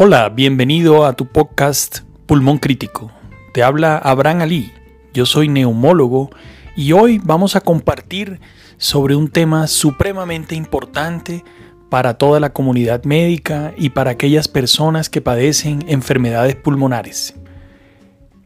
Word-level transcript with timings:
Hola, 0.00 0.28
bienvenido 0.28 1.04
a 1.04 1.14
tu 1.14 1.26
podcast 1.26 2.02
Pulmón 2.26 2.58
Crítico. 2.58 3.10
Te 3.52 3.64
habla 3.64 3.98
Abraham 3.98 4.42
Ali. 4.42 4.72
Yo 5.12 5.26
soy 5.26 5.48
neumólogo 5.48 6.30
y 6.76 6.92
hoy 6.92 7.20
vamos 7.20 7.56
a 7.56 7.60
compartir 7.60 8.38
sobre 8.76 9.16
un 9.16 9.26
tema 9.26 9.66
supremamente 9.66 10.54
importante 10.54 11.42
para 11.90 12.14
toda 12.14 12.38
la 12.38 12.52
comunidad 12.52 13.02
médica 13.02 13.74
y 13.76 13.90
para 13.90 14.12
aquellas 14.12 14.46
personas 14.46 15.10
que 15.10 15.20
padecen 15.20 15.84
enfermedades 15.88 16.54
pulmonares. 16.54 17.34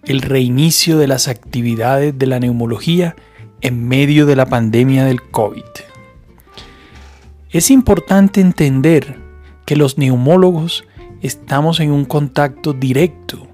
El 0.05 0.23
reinicio 0.23 0.97
de 0.97 1.07
las 1.07 1.29
actividades 1.29 2.19
de 2.19 2.27
la 2.29 2.41
neumología 2.41 3.15
en 3.61 3.87
medio 3.87 4.25
de 4.25 4.37
la 4.37 4.47
pandemia 4.47 5.05
del 5.05 5.21
COVID. 5.21 5.65
Es 7.51 7.71
importante 7.71 8.41
entender 8.41 9.19
que 9.67 9.77
los 9.77 9.99
neumólogos 9.99 10.85
estamos 11.23 11.79
en 11.79 11.93
un 11.93 12.05
contacto 12.05 12.73
directo 12.73 13.47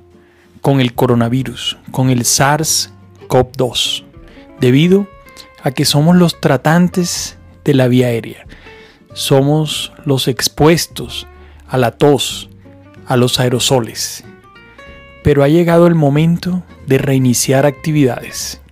con 0.62 0.80
el 0.80 0.94
coronavirus, 0.94 1.76
con 1.90 2.10
el 2.10 2.24
SARS-CoV-2, 2.24 4.04
debido 4.58 5.06
a 5.62 5.70
que 5.70 5.84
somos 5.84 6.16
los 6.16 6.40
tratantes 6.40 7.36
de 7.64 7.74
la 7.74 7.88
vía 7.88 8.08
aérea. 8.08 8.46
Somos 9.12 9.92
los 10.04 10.28
expuestos 10.28 11.26
a 11.68 11.76
la 11.76 11.92
tos, 11.92 12.48
a 13.06 13.16
los 13.16 13.38
aerosoles. 13.38 14.24
Pero 15.22 15.42
ha 15.42 15.48
llegado 15.48 15.86
el 15.86 15.94
momento 15.94 16.62
de 16.86 16.98
reiniciar 16.98 17.66
actividades. 17.66 18.62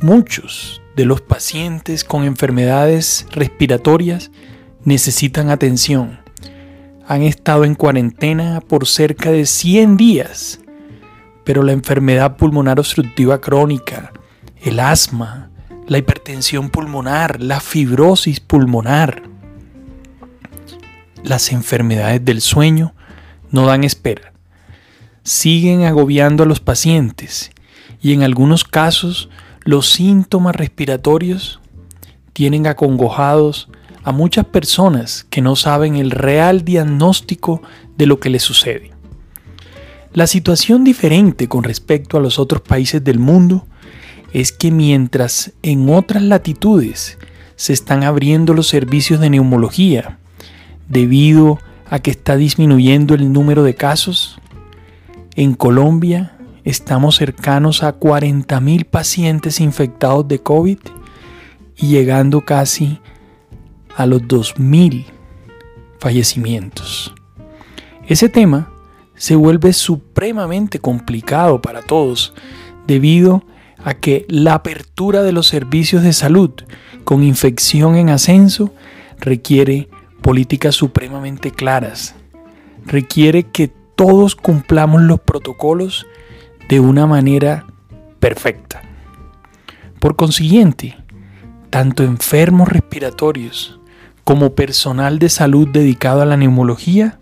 Muchos 0.00 0.80
de 0.94 1.04
los 1.04 1.20
pacientes 1.20 2.04
con 2.04 2.24
enfermedades 2.24 3.26
respiratorias 3.32 4.30
necesitan 4.84 5.50
atención 5.50 6.19
han 7.10 7.22
estado 7.22 7.64
en 7.64 7.74
cuarentena 7.74 8.60
por 8.60 8.86
cerca 8.86 9.32
de 9.32 9.44
100 9.44 9.96
días, 9.96 10.60
pero 11.42 11.64
la 11.64 11.72
enfermedad 11.72 12.36
pulmonar 12.36 12.78
obstructiva 12.78 13.40
crónica, 13.40 14.12
el 14.62 14.78
asma, 14.78 15.50
la 15.88 15.98
hipertensión 15.98 16.70
pulmonar, 16.70 17.42
la 17.42 17.58
fibrosis 17.58 18.38
pulmonar, 18.38 19.24
las 21.24 21.50
enfermedades 21.50 22.24
del 22.24 22.40
sueño 22.40 22.94
no 23.50 23.66
dan 23.66 23.82
espera. 23.82 24.32
Siguen 25.24 25.82
agobiando 25.82 26.44
a 26.44 26.46
los 26.46 26.60
pacientes 26.60 27.50
y 28.00 28.12
en 28.12 28.22
algunos 28.22 28.62
casos 28.62 29.30
los 29.64 29.90
síntomas 29.90 30.54
respiratorios 30.54 31.60
tienen 32.34 32.68
acongojados 32.68 33.68
a 34.10 34.12
muchas 34.12 34.44
personas 34.44 35.24
que 35.30 35.40
no 35.40 35.54
saben 35.54 35.94
el 35.94 36.10
real 36.10 36.64
diagnóstico 36.64 37.62
de 37.96 38.06
lo 38.06 38.18
que 38.18 38.28
les 38.28 38.42
sucede. 38.42 38.90
La 40.12 40.26
situación 40.26 40.82
diferente 40.82 41.46
con 41.46 41.62
respecto 41.62 42.16
a 42.16 42.20
los 42.20 42.40
otros 42.40 42.60
países 42.60 43.04
del 43.04 43.20
mundo 43.20 43.66
es 44.32 44.50
que 44.50 44.72
mientras 44.72 45.52
en 45.62 45.88
otras 45.88 46.24
latitudes 46.24 47.18
se 47.54 47.72
están 47.72 48.02
abriendo 48.02 48.52
los 48.52 48.66
servicios 48.66 49.20
de 49.20 49.30
neumología 49.30 50.18
debido 50.88 51.60
a 51.88 52.00
que 52.00 52.10
está 52.10 52.36
disminuyendo 52.36 53.14
el 53.14 53.32
número 53.32 53.62
de 53.62 53.76
casos, 53.76 54.40
en 55.36 55.54
Colombia 55.54 56.36
estamos 56.64 57.14
cercanos 57.14 57.84
a 57.84 58.00
40.000 58.00 58.86
pacientes 58.86 59.60
infectados 59.60 60.26
de 60.26 60.40
COVID 60.40 60.78
y 61.76 61.86
llegando 61.86 62.40
casi 62.44 62.98
a 63.96 64.06
los 64.06 64.22
2.000 64.22 65.06
fallecimientos. 65.98 67.14
Ese 68.06 68.28
tema 68.28 68.72
se 69.14 69.36
vuelve 69.36 69.72
supremamente 69.72 70.78
complicado 70.78 71.60
para 71.60 71.82
todos 71.82 72.32
debido 72.86 73.44
a 73.84 73.94
que 73.94 74.26
la 74.28 74.54
apertura 74.54 75.22
de 75.22 75.32
los 75.32 75.46
servicios 75.46 76.02
de 76.02 76.12
salud 76.12 76.50
con 77.04 77.22
infección 77.22 77.96
en 77.96 78.10
ascenso 78.10 78.74
requiere 79.18 79.88
políticas 80.22 80.74
supremamente 80.74 81.50
claras, 81.50 82.14
requiere 82.84 83.44
que 83.44 83.68
todos 83.96 84.36
cumplamos 84.36 85.02
los 85.02 85.20
protocolos 85.20 86.06
de 86.68 86.80
una 86.80 87.06
manera 87.06 87.66
perfecta. 88.18 88.82
Por 89.98 90.16
consiguiente, 90.16 90.96
tanto 91.68 92.02
enfermos 92.02 92.68
respiratorios 92.68 93.79
como 94.24 94.54
personal 94.54 95.18
de 95.18 95.28
salud 95.28 95.68
dedicado 95.68 96.22
a 96.22 96.26
la 96.26 96.36
neumología, 96.36 97.18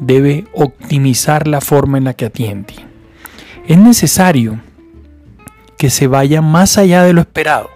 debe 0.00 0.46
optimizar 0.52 1.46
la 1.46 1.60
forma 1.60 1.98
en 1.98 2.04
la 2.04 2.14
que 2.14 2.26
atiende. 2.26 2.74
Es 3.66 3.78
necesario 3.78 4.60
que 5.78 5.90
se 5.90 6.06
vaya 6.06 6.42
más 6.42 6.78
allá 6.78 7.02
de 7.02 7.12
lo 7.12 7.20
esperado 7.20 7.70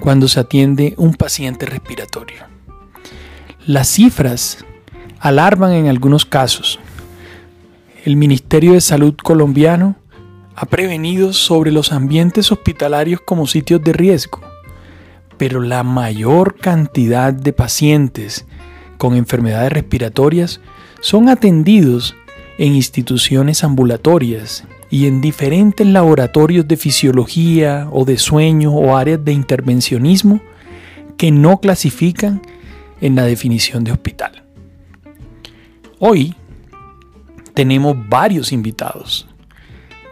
cuando 0.00 0.28
se 0.28 0.40
atiende 0.40 0.94
un 0.96 1.14
paciente 1.14 1.66
respiratorio. 1.66 2.44
Las 3.66 3.88
cifras 3.88 4.64
alarman 5.18 5.72
en 5.72 5.88
algunos 5.88 6.24
casos. 6.24 6.78
El 8.04 8.16
Ministerio 8.16 8.72
de 8.72 8.80
Salud 8.80 9.14
colombiano 9.22 9.96
ha 10.56 10.64
prevenido 10.66 11.32
sobre 11.32 11.70
los 11.70 11.92
ambientes 11.92 12.50
hospitalarios 12.50 13.20
como 13.20 13.46
sitios 13.46 13.82
de 13.84 13.92
riesgo 13.92 14.49
pero 15.40 15.62
la 15.62 15.84
mayor 15.84 16.56
cantidad 16.56 17.32
de 17.32 17.54
pacientes 17.54 18.44
con 18.98 19.16
enfermedades 19.16 19.72
respiratorias 19.72 20.60
son 21.00 21.30
atendidos 21.30 22.14
en 22.58 22.74
instituciones 22.74 23.64
ambulatorias 23.64 24.64
y 24.90 25.06
en 25.06 25.22
diferentes 25.22 25.86
laboratorios 25.86 26.68
de 26.68 26.76
fisiología 26.76 27.88
o 27.90 28.04
de 28.04 28.18
sueño 28.18 28.74
o 28.74 28.94
áreas 28.94 29.24
de 29.24 29.32
intervencionismo 29.32 30.42
que 31.16 31.30
no 31.30 31.58
clasifican 31.58 32.42
en 33.00 33.14
la 33.14 33.24
definición 33.24 33.82
de 33.82 33.92
hospital. 33.92 34.44
Hoy 35.98 36.34
tenemos 37.54 37.96
varios 38.10 38.52
invitados. 38.52 39.26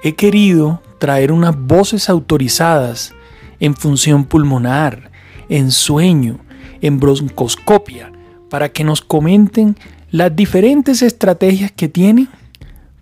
He 0.02 0.14
querido 0.14 0.80
traer 0.98 1.32
unas 1.32 1.54
voces 1.54 2.08
autorizadas 2.08 3.14
en 3.60 3.74
función 3.74 4.24
pulmonar, 4.24 5.07
en 5.48 5.70
sueño, 5.70 6.38
en 6.80 7.00
broncoscopia, 7.00 8.12
para 8.50 8.70
que 8.70 8.84
nos 8.84 9.00
comenten 9.00 9.76
las 10.10 10.34
diferentes 10.34 11.02
estrategias 11.02 11.72
que 11.72 11.88
tienen 11.88 12.28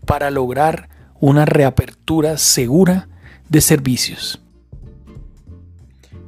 para 0.05 0.31
lograr 0.31 0.89
una 1.21 1.45
reapertura 1.45 2.37
segura 2.37 3.09
de 3.49 3.61
servicios. 3.61 4.41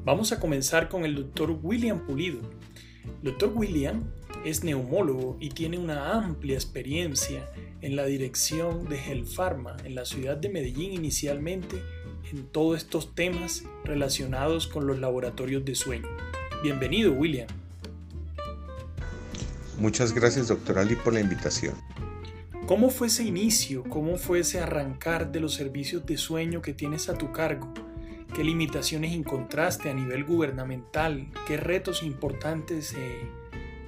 Vamos 0.05 0.33
a 0.33 0.41
comenzar 0.41 0.89
con 0.89 1.05
el 1.05 1.15
doctor 1.15 1.59
William 1.63 2.01
Pulido. 2.01 2.41
El 3.23 3.31
doctor 3.31 3.53
William 3.55 4.05
es 4.45 4.65
neumólogo 4.65 5.37
y 5.41 5.51
tiene 5.51 5.79
una 5.79 6.13
amplia 6.13 6.55
experiencia 6.55 7.47
en 7.83 7.97
la 7.97 8.07
dirección 8.07 8.89
de 8.89 8.99
Gelpharma 8.99 9.77
en 9.85 9.95
la 9.95 10.05
ciudad 10.05 10.37
de 10.37 10.49
Medellín 10.49 10.93
inicialmente 10.93 11.83
en 12.33 12.47
todos 12.47 12.79
estos 12.79 13.15
temas 13.15 13.65
relacionados 13.85 14.67
con 14.67 14.87
los 14.87 14.99
laboratorios 14.99 15.65
de 15.65 15.75
sueño. 15.75 16.09
Bienvenido, 16.63 17.13
William. 17.13 17.49
Muchas 19.79 20.13
gracias, 20.13 20.49
doctor 20.49 20.79
Ali, 20.79 20.97
por 20.97 21.15
la 21.15 21.21
invitación. 21.21 21.75
¿Cómo 22.67 22.91
fue 22.91 23.07
ese 23.07 23.25
inicio? 23.25 23.85
¿Cómo 23.85 24.17
fue 24.17 24.41
ese 24.41 24.61
arrancar 24.61 25.33
de 25.33 25.41
los 25.41 25.55
servicios 25.55 26.05
de 26.05 26.19
sueño 26.19 26.61
que 26.61 26.75
tienes 26.75 27.09
a 27.09 27.17
tu 27.17 27.33
cargo? 27.33 27.73
¿Qué 28.35 28.45
limitaciones 28.45 29.15
encontraste 29.15 29.89
a 29.89 29.95
nivel 29.95 30.25
gubernamental? 30.25 31.29
¿Qué 31.47 31.57
retos 31.57 32.03
importantes 32.03 32.89
se 32.89 33.21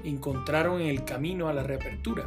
encontraron 0.03 0.81
en 0.81 0.89
el 0.89 1.05
camino 1.05 1.49
a 1.49 1.53
la 1.53 1.63
reapertura? 1.63 2.27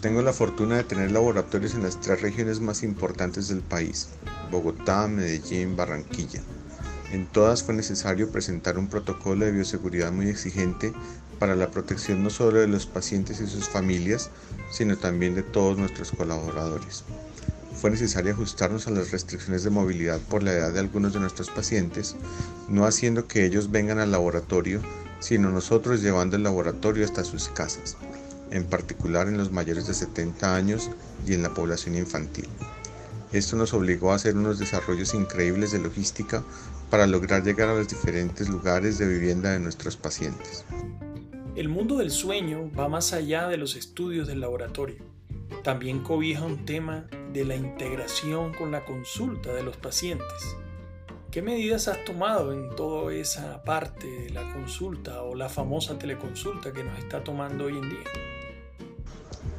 Tengo 0.00 0.22
la 0.22 0.32
fortuna 0.32 0.78
de 0.78 0.84
tener 0.84 1.10
laboratorios 1.10 1.74
en 1.74 1.82
las 1.82 2.00
tres 2.00 2.22
regiones 2.22 2.60
más 2.60 2.82
importantes 2.82 3.48
del 3.48 3.60
país, 3.60 4.08
Bogotá, 4.50 5.06
Medellín, 5.08 5.76
Barranquilla. 5.76 6.40
En 7.12 7.26
todas 7.26 7.62
fue 7.62 7.74
necesario 7.74 8.32
presentar 8.32 8.78
un 8.78 8.88
protocolo 8.88 9.44
de 9.44 9.52
bioseguridad 9.52 10.10
muy 10.10 10.30
exigente 10.30 10.94
para 11.38 11.54
la 11.54 11.70
protección 11.70 12.22
no 12.22 12.30
solo 12.30 12.60
de 12.60 12.66
los 12.66 12.86
pacientes 12.86 13.42
y 13.42 13.46
sus 13.46 13.68
familias, 13.68 14.30
sino 14.70 14.96
también 14.96 15.34
de 15.34 15.42
todos 15.42 15.76
nuestros 15.76 16.12
colaboradores. 16.12 17.04
Fue 17.74 17.90
necesario 17.90 18.32
ajustarnos 18.32 18.86
a 18.86 18.92
las 18.92 19.10
restricciones 19.10 19.64
de 19.64 19.70
movilidad 19.70 20.18
por 20.30 20.42
la 20.42 20.54
edad 20.54 20.72
de 20.72 20.80
algunos 20.80 21.12
de 21.12 21.20
nuestros 21.20 21.50
pacientes, 21.50 22.16
no 22.70 22.86
haciendo 22.86 23.26
que 23.26 23.44
ellos 23.44 23.70
vengan 23.70 23.98
al 23.98 24.12
laboratorio, 24.12 24.80
sino 25.18 25.50
nosotros 25.50 26.00
llevando 26.00 26.36
el 26.36 26.42
laboratorio 26.42 27.04
hasta 27.04 27.22
sus 27.22 27.50
casas 27.50 27.98
en 28.50 28.64
particular 28.64 29.28
en 29.28 29.36
los 29.36 29.52
mayores 29.52 29.86
de 29.86 29.94
70 29.94 30.54
años 30.54 30.90
y 31.26 31.34
en 31.34 31.42
la 31.42 31.54
población 31.54 31.94
infantil. 31.96 32.48
Esto 33.32 33.56
nos 33.56 33.72
obligó 33.74 34.10
a 34.12 34.16
hacer 34.16 34.36
unos 34.36 34.58
desarrollos 34.58 35.14
increíbles 35.14 35.70
de 35.70 35.78
logística 35.78 36.42
para 36.90 37.06
lograr 37.06 37.44
llegar 37.44 37.68
a 37.68 37.74
los 37.74 37.88
diferentes 37.88 38.48
lugares 38.48 38.98
de 38.98 39.06
vivienda 39.06 39.52
de 39.52 39.60
nuestros 39.60 39.96
pacientes. 39.96 40.64
El 41.54 41.68
mundo 41.68 41.98
del 41.98 42.10
sueño 42.10 42.70
va 42.76 42.88
más 42.88 43.12
allá 43.12 43.46
de 43.46 43.56
los 43.56 43.76
estudios 43.76 44.26
del 44.26 44.40
laboratorio. 44.40 45.04
También 45.62 46.00
cobija 46.00 46.44
un 46.44 46.64
tema 46.64 47.06
de 47.32 47.44
la 47.44 47.54
integración 47.54 48.52
con 48.52 48.72
la 48.72 48.84
consulta 48.84 49.52
de 49.52 49.62
los 49.62 49.76
pacientes. 49.76 50.56
¿Qué 51.30 51.42
medidas 51.42 51.86
has 51.86 52.04
tomado 52.04 52.52
en 52.52 52.74
toda 52.74 53.14
esa 53.14 53.62
parte 53.62 54.08
de 54.08 54.30
la 54.30 54.52
consulta 54.52 55.22
o 55.22 55.36
la 55.36 55.48
famosa 55.48 55.96
teleconsulta 55.96 56.72
que 56.72 56.82
nos 56.82 56.98
está 56.98 57.22
tomando 57.22 57.66
hoy 57.66 57.78
en 57.78 57.88
día? 57.88 58.39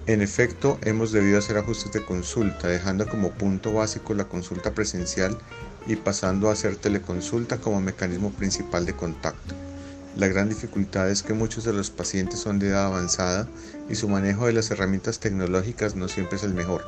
En 0.07 0.23
efecto, 0.23 0.79
hemos 0.81 1.11
debido 1.11 1.37
hacer 1.37 1.57
ajustes 1.57 1.91
de 1.91 2.03
consulta, 2.03 2.67
dejando 2.67 3.07
como 3.07 3.31
punto 3.33 3.71
básico 3.71 4.15
la 4.15 4.25
consulta 4.25 4.73
presencial 4.73 5.37
y 5.85 5.95
pasando 5.95 6.49
a 6.49 6.53
hacer 6.53 6.75
teleconsulta 6.75 7.59
como 7.59 7.81
mecanismo 7.81 8.31
principal 8.31 8.87
de 8.87 8.95
contacto. 8.95 9.53
La 10.17 10.27
gran 10.27 10.49
dificultad 10.49 11.09
es 11.11 11.21
que 11.21 11.35
muchos 11.35 11.65
de 11.65 11.73
los 11.73 11.91
pacientes 11.91 12.39
son 12.39 12.57
de 12.57 12.69
edad 12.69 12.87
avanzada 12.87 13.47
y 13.89 13.95
su 13.95 14.09
manejo 14.09 14.47
de 14.47 14.53
las 14.53 14.71
herramientas 14.71 15.19
tecnológicas 15.19 15.95
no 15.95 16.07
siempre 16.07 16.37
es 16.37 16.43
el 16.43 16.55
mejor, 16.55 16.83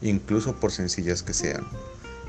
incluso 0.00 0.58
por 0.58 0.72
sencillas 0.72 1.22
que 1.22 1.34
sean. 1.34 1.66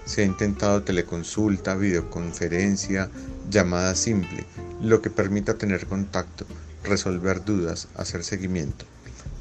Se 0.04 0.22
ha 0.22 0.26
intentado 0.26 0.84
teleconsulta, 0.84 1.76
videoconferencia, 1.76 3.10
llamada 3.50 3.96
simple, 3.96 4.46
lo 4.82 5.02
que 5.02 5.10
permita 5.10 5.58
tener 5.58 5.88
contacto, 5.88 6.46
resolver 6.84 7.46
dudas, 7.46 7.88
hacer 7.96 8.26
seguimiento. 8.26 8.86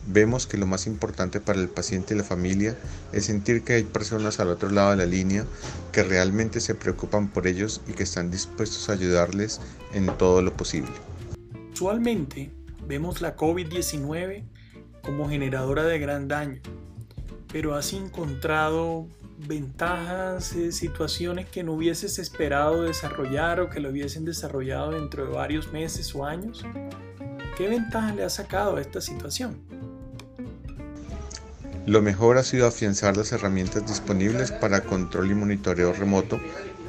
Vemos 0.06 0.46
que 0.46 0.58
lo 0.58 0.66
más 0.66 0.86
importante 0.86 1.40
para 1.40 1.60
el 1.60 1.68
paciente 1.68 2.14
y 2.14 2.18
la 2.18 2.24
familia 2.24 2.76
es 3.12 3.24
sentir 3.24 3.62
que 3.62 3.74
hay 3.74 3.84
personas 3.84 4.38
al 4.38 4.48
otro 4.48 4.70
lado 4.70 4.90
de 4.90 4.96
la 4.98 5.06
línea 5.06 5.46
que 5.92 6.02
realmente 6.02 6.60
se 6.60 6.74
preocupan 6.74 7.28
por 7.28 7.46
ellos 7.46 7.80
y 7.88 7.92
que 7.92 8.02
están 8.02 8.30
dispuestos 8.30 8.90
a 8.90 8.92
ayudarles 8.92 9.60
en 9.94 10.06
todo 10.18 10.42
lo 10.42 10.52
posible. 10.54 10.92
Usualmente 11.72 12.50
vemos 12.86 13.22
la 13.22 13.34
COVID-19 13.34 14.44
como 15.02 15.28
generadora 15.28 15.84
de 15.84 15.98
gran 15.98 16.28
daño, 16.28 16.60
pero 17.50 17.74
has 17.74 17.92
encontrado 17.94 19.08
ventajas, 19.38 20.54
eh, 20.54 20.70
situaciones 20.70 21.48
que 21.48 21.62
no 21.62 21.72
hubieses 21.72 22.18
esperado 22.18 22.82
desarrollar 22.82 23.60
o 23.60 23.70
que 23.70 23.80
lo 23.80 23.90
hubiesen 23.90 24.24
desarrollado 24.24 24.92
dentro 24.92 25.26
de 25.26 25.32
varios 25.32 25.72
meses 25.72 26.14
o 26.14 26.24
años. 26.24 26.64
¿Qué 27.56 27.68
ventajas 27.68 28.16
le 28.16 28.24
has 28.24 28.34
sacado 28.34 28.76
a 28.76 28.80
esta 28.80 29.00
situación? 29.00 29.73
Lo 31.86 32.00
mejor 32.00 32.38
ha 32.38 32.42
sido 32.42 32.66
afianzar 32.66 33.16
las 33.18 33.32
herramientas 33.32 33.86
disponibles 33.86 34.52
para 34.52 34.84
control 34.84 35.30
y 35.30 35.34
monitoreo 35.34 35.92
remoto 35.92 36.40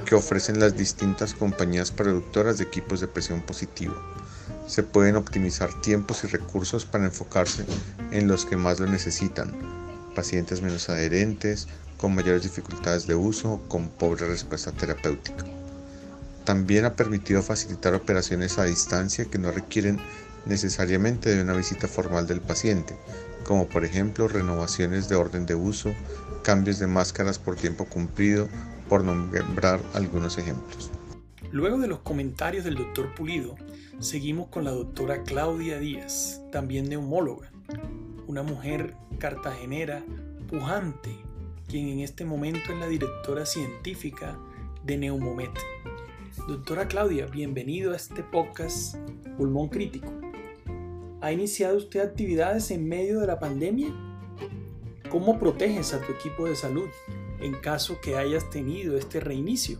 que 0.06 0.16
ofrecen 0.16 0.62
las 0.62 0.78
distintas 0.78 1.34
compañías 1.34 1.92
productoras 1.92 2.58
de 2.58 2.64
equipos 2.64 3.02
de 3.02 3.08
presión 3.08 3.42
positiva. 3.42 3.94
Se 4.68 4.84
pueden 4.84 5.18
optimizar 5.18 5.82
tiempos 5.82 6.24
y 6.24 6.28
recursos 6.28 6.86
para 6.86 7.04
enfocarse 7.04 7.66
en 8.12 8.30
los 8.30 8.46
que 8.46 8.56
más 8.56 8.80
lo 8.80 8.88
necesitan, 8.88 9.52
pacientes 10.16 10.62
menos 10.62 10.88
adherentes, 10.88 11.68
con 11.98 12.16
mayores 12.16 12.44
dificultades 12.44 13.06
de 13.06 13.16
uso, 13.16 13.62
con 13.68 13.90
pobre 13.90 14.28
respuesta 14.28 14.72
terapéutica. 14.72 15.44
También 16.46 16.86
ha 16.86 16.94
permitido 16.94 17.42
facilitar 17.42 17.96
operaciones 17.96 18.60
a 18.60 18.64
distancia 18.64 19.26
que 19.26 19.40
no 19.40 19.52
requieren 19.52 20.00
necesariamente 20.46 21.36
de 21.36 21.42
una 21.42 21.54
visita 21.54 21.88
formal 21.88 22.28
del 22.28 22.42
paciente, 22.42 22.96
como 23.44 23.68
por 23.68 23.86
ejemplo 23.86 24.28
renovaciones 24.28 25.10
de 25.10 25.16
orden 25.16 25.46
de 25.46 25.56
uso, 25.56 25.94
cambios 26.44 26.80
de 26.80 26.88
máscaras 26.88 27.40
por 27.40 27.56
tiempo 27.56 27.86
cumplido, 27.86 28.48
por 28.90 29.04
nombrar 29.04 29.80
algunos 29.94 30.38
ejemplos. 30.38 30.92
Luego 31.52 31.78
de 31.80 31.88
los 31.88 32.00
comentarios 32.00 32.64
del 32.66 32.76
doctor 32.76 33.14
Pulido, 33.16 33.56
seguimos 34.00 34.50
con 34.50 34.64
la 34.64 34.72
doctora 34.72 35.24
Claudia 35.24 35.80
Díaz, 35.80 36.42
también 36.52 36.90
neumóloga, 36.90 37.52
una 38.28 38.44
mujer 38.44 38.96
cartagenera 39.20 40.04
pujante, 40.50 41.16
quien 41.68 41.88
en 41.88 42.00
este 42.02 42.26
momento 42.26 42.74
es 42.74 42.80
la 42.80 42.88
directora 42.88 43.46
científica 43.46 44.38
de 44.84 44.98
Neumomet. 44.98 45.52
Doctora 46.48 46.88
Claudia, 46.88 47.26
bienvenido 47.26 47.94
a 47.94 47.96
este 47.96 48.22
podcast 48.22 48.98
Pulmón 49.38 49.70
Crítico. 49.70 50.25
¿Ha 51.26 51.32
iniciado 51.32 51.76
usted 51.76 52.02
actividades 52.02 52.70
en 52.70 52.88
medio 52.88 53.20
de 53.20 53.26
la 53.26 53.40
pandemia? 53.40 53.88
¿Cómo 55.10 55.40
proteges 55.40 55.92
a 55.96 56.00
tu 56.00 56.12
equipo 56.12 56.46
de 56.46 56.56
salud 56.56 56.88
en 57.42 57.54
caso 57.54 58.00
que 58.00 58.16
hayas 58.16 58.48
tenido 58.52 58.96
este 58.96 59.20
reinicio? 59.20 59.80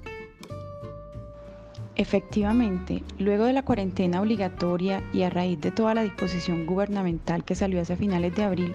Efectivamente, 1.96 3.04
luego 3.20 3.46
de 3.46 3.54
la 3.54 3.64
cuarentena 3.64 4.22
obligatoria 4.22 5.04
y 5.14 5.22
a 5.22 5.30
raíz 5.30 5.62
de 5.62 5.70
toda 5.70 5.94
la 5.94 6.02
disposición 6.02 6.66
gubernamental 6.66 7.46
que 7.46 7.54
salió 7.54 7.80
hacia 7.80 7.96
finales 7.96 8.36
de 8.36 8.44
abril, 8.44 8.74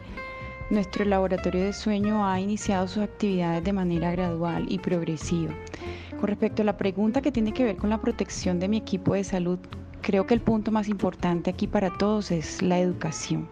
nuestro 0.71 1.05
laboratorio 1.05 1.65
de 1.65 1.73
sueño 1.73 2.25
ha 2.25 2.39
iniciado 2.39 2.87
sus 2.87 3.03
actividades 3.03 3.65
de 3.65 3.73
manera 3.73 4.13
gradual 4.13 4.67
y 4.69 4.79
progresiva. 4.79 5.53
Con 6.21 6.29
respecto 6.29 6.63
a 6.63 6.67
la 6.67 6.77
pregunta 6.77 7.21
que 7.21 7.33
tiene 7.33 7.53
que 7.53 7.65
ver 7.65 7.77
con 7.77 7.91
la 7.91 8.01
protección 8.01 8.61
de 8.61 8.69
mi 8.69 8.77
equipo 8.77 9.15
de 9.15 9.25
salud, 9.25 9.59
creo 10.01 10.27
que 10.27 10.35
el 10.35 10.41
punto 10.41 10.71
más 10.71 10.89
importante 10.89 11.51
aquí 11.51 11.67
para 11.67 11.91
todos 11.91 12.31
es 12.31 12.63
la 12.63 12.79
educación. 12.79 13.49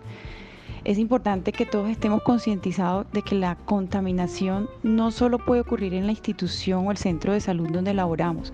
Es 0.84 0.98
importante 0.98 1.52
que 1.52 1.66
todos 1.66 1.90
estemos 1.90 2.22
concientizados 2.22 3.06
de 3.12 3.22
que 3.22 3.34
la 3.34 3.56
contaminación 3.56 4.68
no 4.82 5.10
solo 5.10 5.38
puede 5.38 5.60
ocurrir 5.60 5.94
en 5.94 6.06
la 6.06 6.12
institución 6.12 6.86
o 6.86 6.90
el 6.90 6.96
centro 6.96 7.32
de 7.32 7.40
salud 7.40 7.68
donde 7.70 7.94
laboramos, 7.94 8.52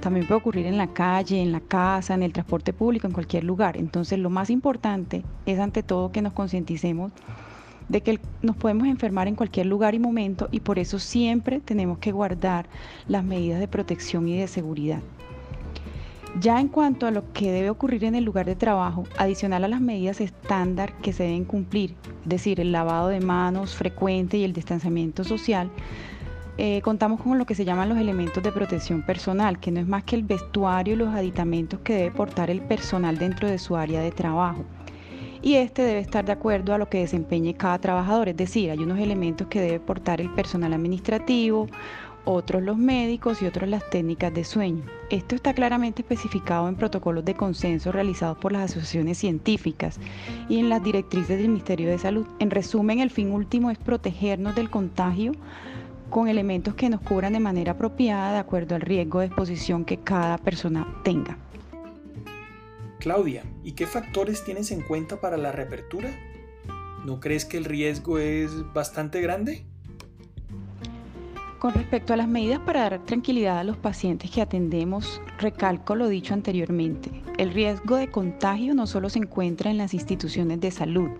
también 0.00 0.26
puede 0.26 0.38
ocurrir 0.38 0.66
en 0.66 0.76
la 0.76 0.88
calle, 0.88 1.40
en 1.40 1.52
la 1.52 1.60
casa, 1.60 2.14
en 2.14 2.22
el 2.22 2.32
transporte 2.32 2.72
público, 2.72 3.06
en 3.06 3.12
cualquier 3.12 3.44
lugar. 3.44 3.76
Entonces 3.76 4.18
lo 4.18 4.30
más 4.30 4.50
importante 4.50 5.24
es 5.46 5.58
ante 5.58 5.82
todo 5.82 6.12
que 6.12 6.22
nos 6.22 6.32
concienticemos 6.32 7.12
de 7.88 8.00
que 8.00 8.20
nos 8.42 8.56
podemos 8.56 8.88
enfermar 8.88 9.28
en 9.28 9.36
cualquier 9.36 9.66
lugar 9.66 9.94
y 9.94 9.98
momento 9.98 10.48
y 10.50 10.60
por 10.60 10.78
eso 10.78 10.98
siempre 10.98 11.60
tenemos 11.60 11.98
que 11.98 12.12
guardar 12.12 12.66
las 13.06 13.24
medidas 13.24 13.60
de 13.60 13.68
protección 13.68 14.28
y 14.28 14.38
de 14.38 14.48
seguridad. 14.48 15.00
Ya 16.40 16.60
en 16.60 16.68
cuanto 16.68 17.06
a 17.06 17.10
lo 17.10 17.32
que 17.32 17.50
debe 17.50 17.70
ocurrir 17.70 18.04
en 18.04 18.14
el 18.14 18.24
lugar 18.24 18.44
de 18.44 18.56
trabajo, 18.56 19.04
adicional 19.16 19.64
a 19.64 19.68
las 19.68 19.80
medidas 19.80 20.20
estándar 20.20 20.92
que 20.98 21.14
se 21.14 21.22
deben 21.22 21.44
cumplir, 21.44 21.94
es 22.24 22.28
decir, 22.28 22.60
el 22.60 22.72
lavado 22.72 23.08
de 23.08 23.20
manos 23.20 23.74
frecuente 23.74 24.36
y 24.36 24.44
el 24.44 24.52
distanciamiento 24.52 25.24
social, 25.24 25.70
eh, 26.58 26.80
contamos 26.82 27.20
con 27.20 27.38
lo 27.38 27.44
que 27.44 27.54
se 27.54 27.64
llaman 27.64 27.88
los 27.88 27.98
elementos 27.98 28.42
de 28.42 28.52
protección 28.52 29.02
personal, 29.02 29.60
que 29.60 29.70
no 29.70 29.80
es 29.80 29.86
más 29.86 30.04
que 30.04 30.16
el 30.16 30.22
vestuario 30.22 30.94
y 30.94 30.96
los 30.96 31.14
aditamentos 31.14 31.80
que 31.80 31.94
debe 31.94 32.10
portar 32.10 32.50
el 32.50 32.62
personal 32.62 33.18
dentro 33.18 33.48
de 33.48 33.58
su 33.58 33.76
área 33.76 34.00
de 34.00 34.10
trabajo. 34.10 34.64
Y 35.42 35.54
este 35.56 35.82
debe 35.82 36.00
estar 36.00 36.24
de 36.24 36.32
acuerdo 36.32 36.72
a 36.72 36.78
lo 36.78 36.88
que 36.88 36.98
desempeñe 36.98 37.54
cada 37.54 37.78
trabajador, 37.78 38.28
es 38.28 38.36
decir, 38.36 38.70
hay 38.70 38.78
unos 38.78 38.98
elementos 38.98 39.46
que 39.48 39.60
debe 39.60 39.80
portar 39.80 40.20
el 40.20 40.30
personal 40.30 40.72
administrativo, 40.72 41.68
otros 42.26 42.62
los 42.62 42.76
médicos 42.76 43.40
y 43.40 43.46
otros 43.46 43.68
las 43.68 43.88
técnicas 43.88 44.34
de 44.34 44.44
sueño. 44.44 44.84
Esto 45.10 45.36
está 45.36 45.54
claramente 45.54 46.02
especificado 46.02 46.68
en 46.68 46.74
protocolos 46.74 47.24
de 47.24 47.34
consenso 47.34 47.92
realizados 47.92 48.36
por 48.36 48.52
las 48.52 48.70
asociaciones 48.72 49.16
científicas 49.16 49.98
y 50.48 50.58
en 50.58 50.68
las 50.68 50.82
directrices 50.82 51.38
del 51.38 51.48
Ministerio 51.48 51.88
de 51.88 51.98
Salud. 51.98 52.26
En 52.40 52.50
resumen, 52.50 52.98
el 52.98 53.10
fin 53.10 53.30
último 53.30 53.70
es 53.70 53.78
protegernos 53.78 54.54
del 54.56 54.70
contagio 54.70 55.32
con 56.10 56.28
elementos 56.28 56.74
que 56.74 56.88
nos 56.88 57.00
cubran 57.00 57.32
de 57.32 57.40
manera 57.40 57.72
apropiada 57.72 58.32
de 58.32 58.38
acuerdo 58.38 58.74
al 58.74 58.80
riesgo 58.80 59.20
de 59.20 59.26
exposición 59.26 59.84
que 59.84 59.98
cada 59.98 60.38
persona 60.38 61.00
tenga. 61.04 61.38
Claudia, 62.98 63.44
¿y 63.62 63.72
qué 63.72 63.86
factores 63.86 64.44
tienes 64.44 64.72
en 64.72 64.82
cuenta 64.82 65.20
para 65.20 65.36
la 65.36 65.52
reapertura? 65.52 66.10
¿No 67.04 67.20
crees 67.20 67.44
que 67.44 67.56
el 67.56 67.64
riesgo 67.64 68.18
es 68.18 68.50
bastante 68.72 69.20
grande? 69.20 69.64
Con 71.66 71.74
respecto 71.74 72.12
a 72.12 72.16
las 72.16 72.28
medidas 72.28 72.60
para 72.60 72.82
dar 72.82 73.00
tranquilidad 73.00 73.58
a 73.58 73.64
los 73.64 73.76
pacientes 73.76 74.30
que 74.30 74.40
atendemos, 74.40 75.20
recalco 75.36 75.96
lo 75.96 76.06
dicho 76.06 76.32
anteriormente. 76.32 77.10
El 77.38 77.52
riesgo 77.52 77.96
de 77.96 78.08
contagio 78.08 78.72
no 78.72 78.86
solo 78.86 79.08
se 79.08 79.18
encuentra 79.18 79.68
en 79.68 79.76
las 79.76 79.92
instituciones 79.92 80.60
de 80.60 80.70
salud, 80.70 81.10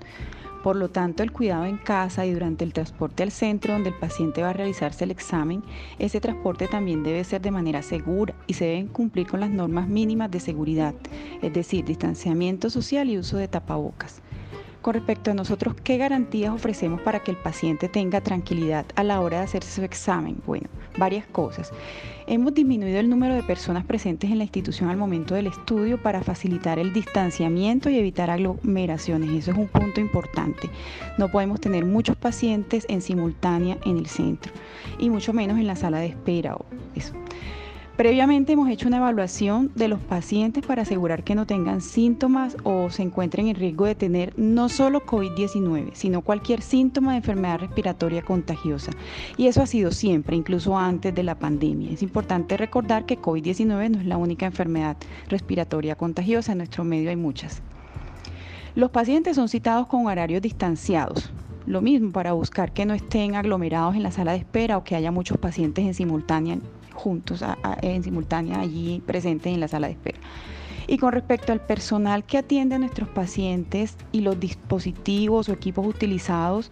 por 0.63 0.77
lo 0.77 0.89
tanto, 0.89 1.23
el 1.23 1.31
cuidado 1.31 1.65
en 1.65 1.79
casa 1.79 2.27
y 2.27 2.33
durante 2.33 2.65
el 2.65 2.73
transporte 2.73 3.23
al 3.23 3.31
centro 3.31 3.73
donde 3.73 3.91
el 3.91 3.97
paciente 3.97 4.43
va 4.43 4.51
a 4.51 4.53
realizarse 4.53 5.05
el 5.05 5.13
examen, 5.13 5.65
ese 5.99 6.21
transporte 6.21 6.69
también 6.69 7.03
debe 7.03 7.25
ser 7.25 7.41
de 7.41 7.53
manera 7.53 7.83
segura 7.83 8.35
y 8.47 8.55
se 8.55 8.67
deben 8.67 8.87
cumplir 8.87 9.27
con 9.27 9.41
las 9.41 9.51
normas 9.51 9.89
mínimas 9.89 10.31
de 10.31 10.39
seguridad, 10.39 10.95
es 11.43 11.53
decir, 11.53 11.85
distanciamiento 11.85 12.71
social 12.71 13.11
y 13.11 13.19
uso 13.19 13.37
de 13.37 13.49
tapabocas. 13.49 14.23
Con 14.87 14.95
respecto 14.95 15.33
a 15.33 15.35
nosotros, 15.35 15.75
¿qué 15.83 15.97
garantías 15.97 16.55
ofrecemos 16.55 17.01
para 17.01 17.19
que 17.19 17.33
el 17.33 17.37
paciente 17.37 17.89
tenga 17.89 18.21
tranquilidad 18.21 18.87
a 18.95 19.03
la 19.03 19.21
hora 19.21 19.39
de 19.39 19.43
hacerse 19.43 19.73
su 19.73 19.83
examen? 19.83 20.41
Bueno, 20.47 20.69
varias 20.97 21.27
cosas. 21.27 21.73
Hemos 22.29 22.55
disminuido 22.55 23.01
el 23.01 23.11
número 23.11 23.35
de 23.35 23.43
personas 23.43 23.85
presentes 23.85 24.31
en 24.31 24.39
la 24.39 24.45
institución 24.45 24.89
al 24.89 24.97
momento 24.97 25.35
del 25.35 25.49
estudio 25.49 26.01
para 26.01 26.23
facilitar 26.23 26.79
el 26.79 26.93
distanciamiento 26.93 27.91
y 27.91 27.99
evitar 27.99 28.31
aglomeraciones. 28.31 29.31
Eso 29.31 29.51
es 29.51 29.59
un 29.59 29.67
punto 29.67 30.01
importante. 30.01 30.71
No 31.19 31.33
podemos 31.33 31.61
tener 31.61 31.85
muchos 31.85 32.17
pacientes 32.17 32.87
en 32.89 33.03
simultánea 33.03 33.79
en 33.85 33.99
el 33.99 34.07
centro 34.07 34.53
y 35.01 35.11
mucho 35.11 35.33
menos 35.33 35.59
en 35.59 35.67
la 35.67 35.75
sala 35.75 35.99
de 35.99 36.07
espera. 36.07 36.57
eso. 36.95 37.13
Previamente 37.97 38.53
hemos 38.53 38.69
hecho 38.69 38.89
una 38.89 38.99
evaluación 38.99 39.73
de 39.75 39.89
los 39.89 39.99
pacientes 40.01 40.67
para 40.67 40.83
asegurar 40.83 41.25
que 41.25 41.35
no 41.35 41.47
tengan 41.47 41.81
síntomas 41.81 42.55
o 42.63 42.91
se 42.91 43.03
encuentren 43.03 43.49
en 43.49 43.57
riesgo 43.57 43.87
de 43.87 43.95
tener 43.95 44.35
no 44.39 44.69
solo 44.69 45.07
COVID-19, 45.07 45.95
sino 45.95 46.21
cualquier 46.21 46.61
síntoma 46.61 47.13
de 47.13 47.19
enfermedad 47.19 47.59
respiratoria 47.59 48.21
contagiosa. 48.21 48.93
Y 49.39 49.47
eso 49.47 49.63
ha 49.63 49.67
sido 49.67 49.93
siempre, 49.93 50.37
incluso 50.37 50.77
antes 50.77 51.15
de 51.15 51.23
la 51.23 51.39
pandemia. 51.39 51.91
Es 51.91 52.03
importante 52.03 52.59
recordar 52.59 53.07
que 53.07 53.19
COVID-19 53.19 53.67
no 53.67 53.81
es 53.81 54.05
la 54.05 54.19
única 54.19 54.45
enfermedad 54.45 54.99
respiratoria 55.31 55.97
contagiosa, 55.97 56.53
en 56.53 56.59
nuestro 56.59 56.85
medio 56.85 57.09
hay 57.09 57.17
muchas. 57.17 57.63
Los 58.75 58.91
pacientes 58.91 59.37
son 59.37 59.49
citados 59.49 59.87
con 59.87 60.05
horarios 60.05 60.43
distanciados. 60.43 61.33
Lo 61.65 61.81
mismo 61.81 62.13
para 62.13 62.35
buscar 62.35 62.75
que 62.75 62.85
no 62.85 62.93
estén 62.93 63.37
aglomerados 63.37 63.97
en 63.97 64.03
la 64.03 64.11
sala 64.11 64.33
de 64.33 64.39
espera 64.39 64.77
o 64.77 64.85
que 64.85 64.97
haya 64.97 65.11
muchos 65.11 65.39
pacientes 65.39 65.87
en 65.87 65.95
simultánea 65.95 66.59
juntos 66.97 67.45
en 67.83 68.03
simultánea 68.03 68.61
allí 68.61 69.03
presentes 69.07 69.53
en 69.53 69.61
la 69.61 69.69
sala 69.69 69.87
de 69.87 69.93
espera. 69.93 70.19
Y 70.89 70.99
con 70.99 71.13
respecto 71.13 71.53
al 71.53 71.61
personal 71.61 72.25
que 72.25 72.39
atiende 72.39 72.77
a 72.77 72.79
nuestros 72.79 73.09
pacientes 73.09 73.97
y 74.13 74.21
los 74.21 74.39
dispositivos 74.39 75.49
o 75.49 75.53
equipos 75.53 75.85
utilizados, 75.85 76.71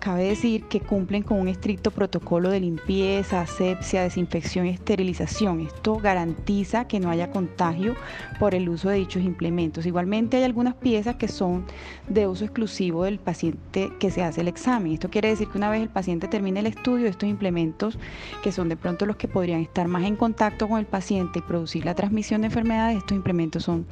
cabe 0.00 0.24
decir 0.24 0.64
que 0.64 0.80
cumplen 0.80 1.22
con 1.22 1.38
un 1.38 1.46
estricto 1.46 1.92
protocolo 1.92 2.50
de 2.50 2.58
limpieza, 2.58 3.42
asepsia, 3.42 4.02
desinfección 4.02 4.66
y 4.66 4.70
esterilización. 4.70 5.60
Esto 5.60 5.94
garantiza 5.94 6.88
que 6.88 6.98
no 6.98 7.08
haya 7.08 7.30
contagio 7.30 7.94
por 8.40 8.56
el 8.56 8.68
uso 8.68 8.88
de 8.88 8.96
dichos 8.96 9.22
implementos. 9.22 9.86
Igualmente 9.86 10.38
hay 10.38 10.42
algunas 10.42 10.74
piezas 10.74 11.14
que 11.14 11.28
son 11.28 11.64
de 12.12 12.26
uso 12.26 12.44
exclusivo 12.44 13.04
del 13.04 13.18
paciente 13.18 13.90
que 13.98 14.10
se 14.10 14.22
hace 14.22 14.42
el 14.42 14.48
examen. 14.48 14.92
Esto 14.92 15.10
quiere 15.10 15.28
decir 15.28 15.48
que 15.48 15.58
una 15.58 15.70
vez 15.70 15.82
el 15.82 15.88
paciente 15.88 16.28
termine 16.28 16.60
el 16.60 16.66
estudio, 16.66 17.08
estos 17.08 17.28
implementos, 17.28 17.98
que 18.42 18.52
son 18.52 18.68
de 18.68 18.76
pronto 18.76 19.06
los 19.06 19.16
que 19.16 19.28
podrían 19.28 19.60
estar 19.60 19.88
más 19.88 20.04
en 20.04 20.16
contacto 20.16 20.68
con 20.68 20.78
el 20.78 20.86
paciente 20.86 21.38
y 21.38 21.42
producir 21.42 21.84
la 21.84 21.94
transmisión 21.94 22.42
de 22.42 22.48
enfermedades, 22.48 22.98
estos 22.98 23.16
implementos 23.16 23.64
son 23.64 23.86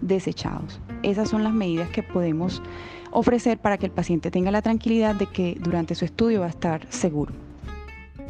desechados. 0.00 0.80
Esas 1.02 1.28
son 1.28 1.44
las 1.44 1.52
medidas 1.52 1.90
que 1.90 2.02
podemos 2.02 2.62
ofrecer 3.10 3.58
para 3.58 3.78
que 3.78 3.86
el 3.86 3.92
paciente 3.92 4.30
tenga 4.30 4.50
la 4.50 4.62
tranquilidad 4.62 5.14
de 5.14 5.26
que 5.26 5.56
durante 5.60 5.94
su 5.94 6.04
estudio 6.04 6.40
va 6.40 6.46
a 6.46 6.50
estar 6.50 6.86
seguro. 6.90 7.32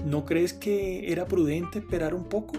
¿No 0.04 0.25
crees 0.25 0.52
que 0.52 1.12
era 1.12 1.26
prudente 1.26 1.78
esperar 1.78 2.14
un 2.14 2.25
poco? 2.25 2.54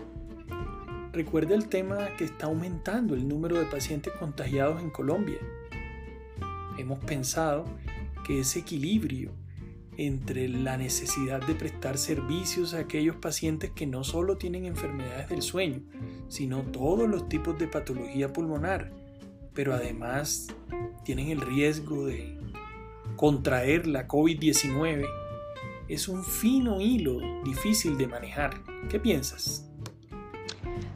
Recuerda 1.12 1.56
el 1.56 1.68
tema 1.68 2.08
que 2.18 2.24
está 2.24 2.46
aumentando 2.46 3.16
el 3.16 3.28
número 3.28 3.60
de 3.60 3.66
pacientes 3.66 4.14
contagiados 4.14 4.82
en 4.82 4.90
Colombia. 4.90 5.40
Hemos 6.78 7.00
pensado 7.04 7.66
que 8.26 8.40
ese 8.40 8.60
equilibrio 8.60 9.32
entre 9.98 10.48
la 10.48 10.78
necesidad 10.78 11.46
de 11.46 11.54
prestar 11.54 11.98
servicios 11.98 12.74
a 12.74 12.80
aquellos 12.80 13.18
pacientes 13.18 13.72
que 13.72 13.86
no 13.86 14.04
solo 14.04 14.38
tienen 14.38 14.66
enfermedades 14.66 15.30
del 15.30 15.42
sueño, 15.42 15.82
sino 16.28 16.62
todos 16.64 17.10
los 17.10 17.28
tipos 17.30 17.60
de 17.60 17.68
patología 17.68 18.32
pulmonar, 18.32 18.92
pero 19.54 19.74
además 19.74 20.48
tienen 21.04 21.30
el 21.30 21.42
riesgo 21.42 22.06
de 22.06 22.38
contraer 23.16 23.86
la 23.86 24.08
COVID-19, 24.08 25.06
es 25.88 26.08
un 26.08 26.24
fino 26.24 26.80
hilo 26.80 27.20
difícil 27.44 27.98
de 27.98 28.08
manejar. 28.08 28.62
¿Qué 28.90 29.00
piensas? 29.00 29.71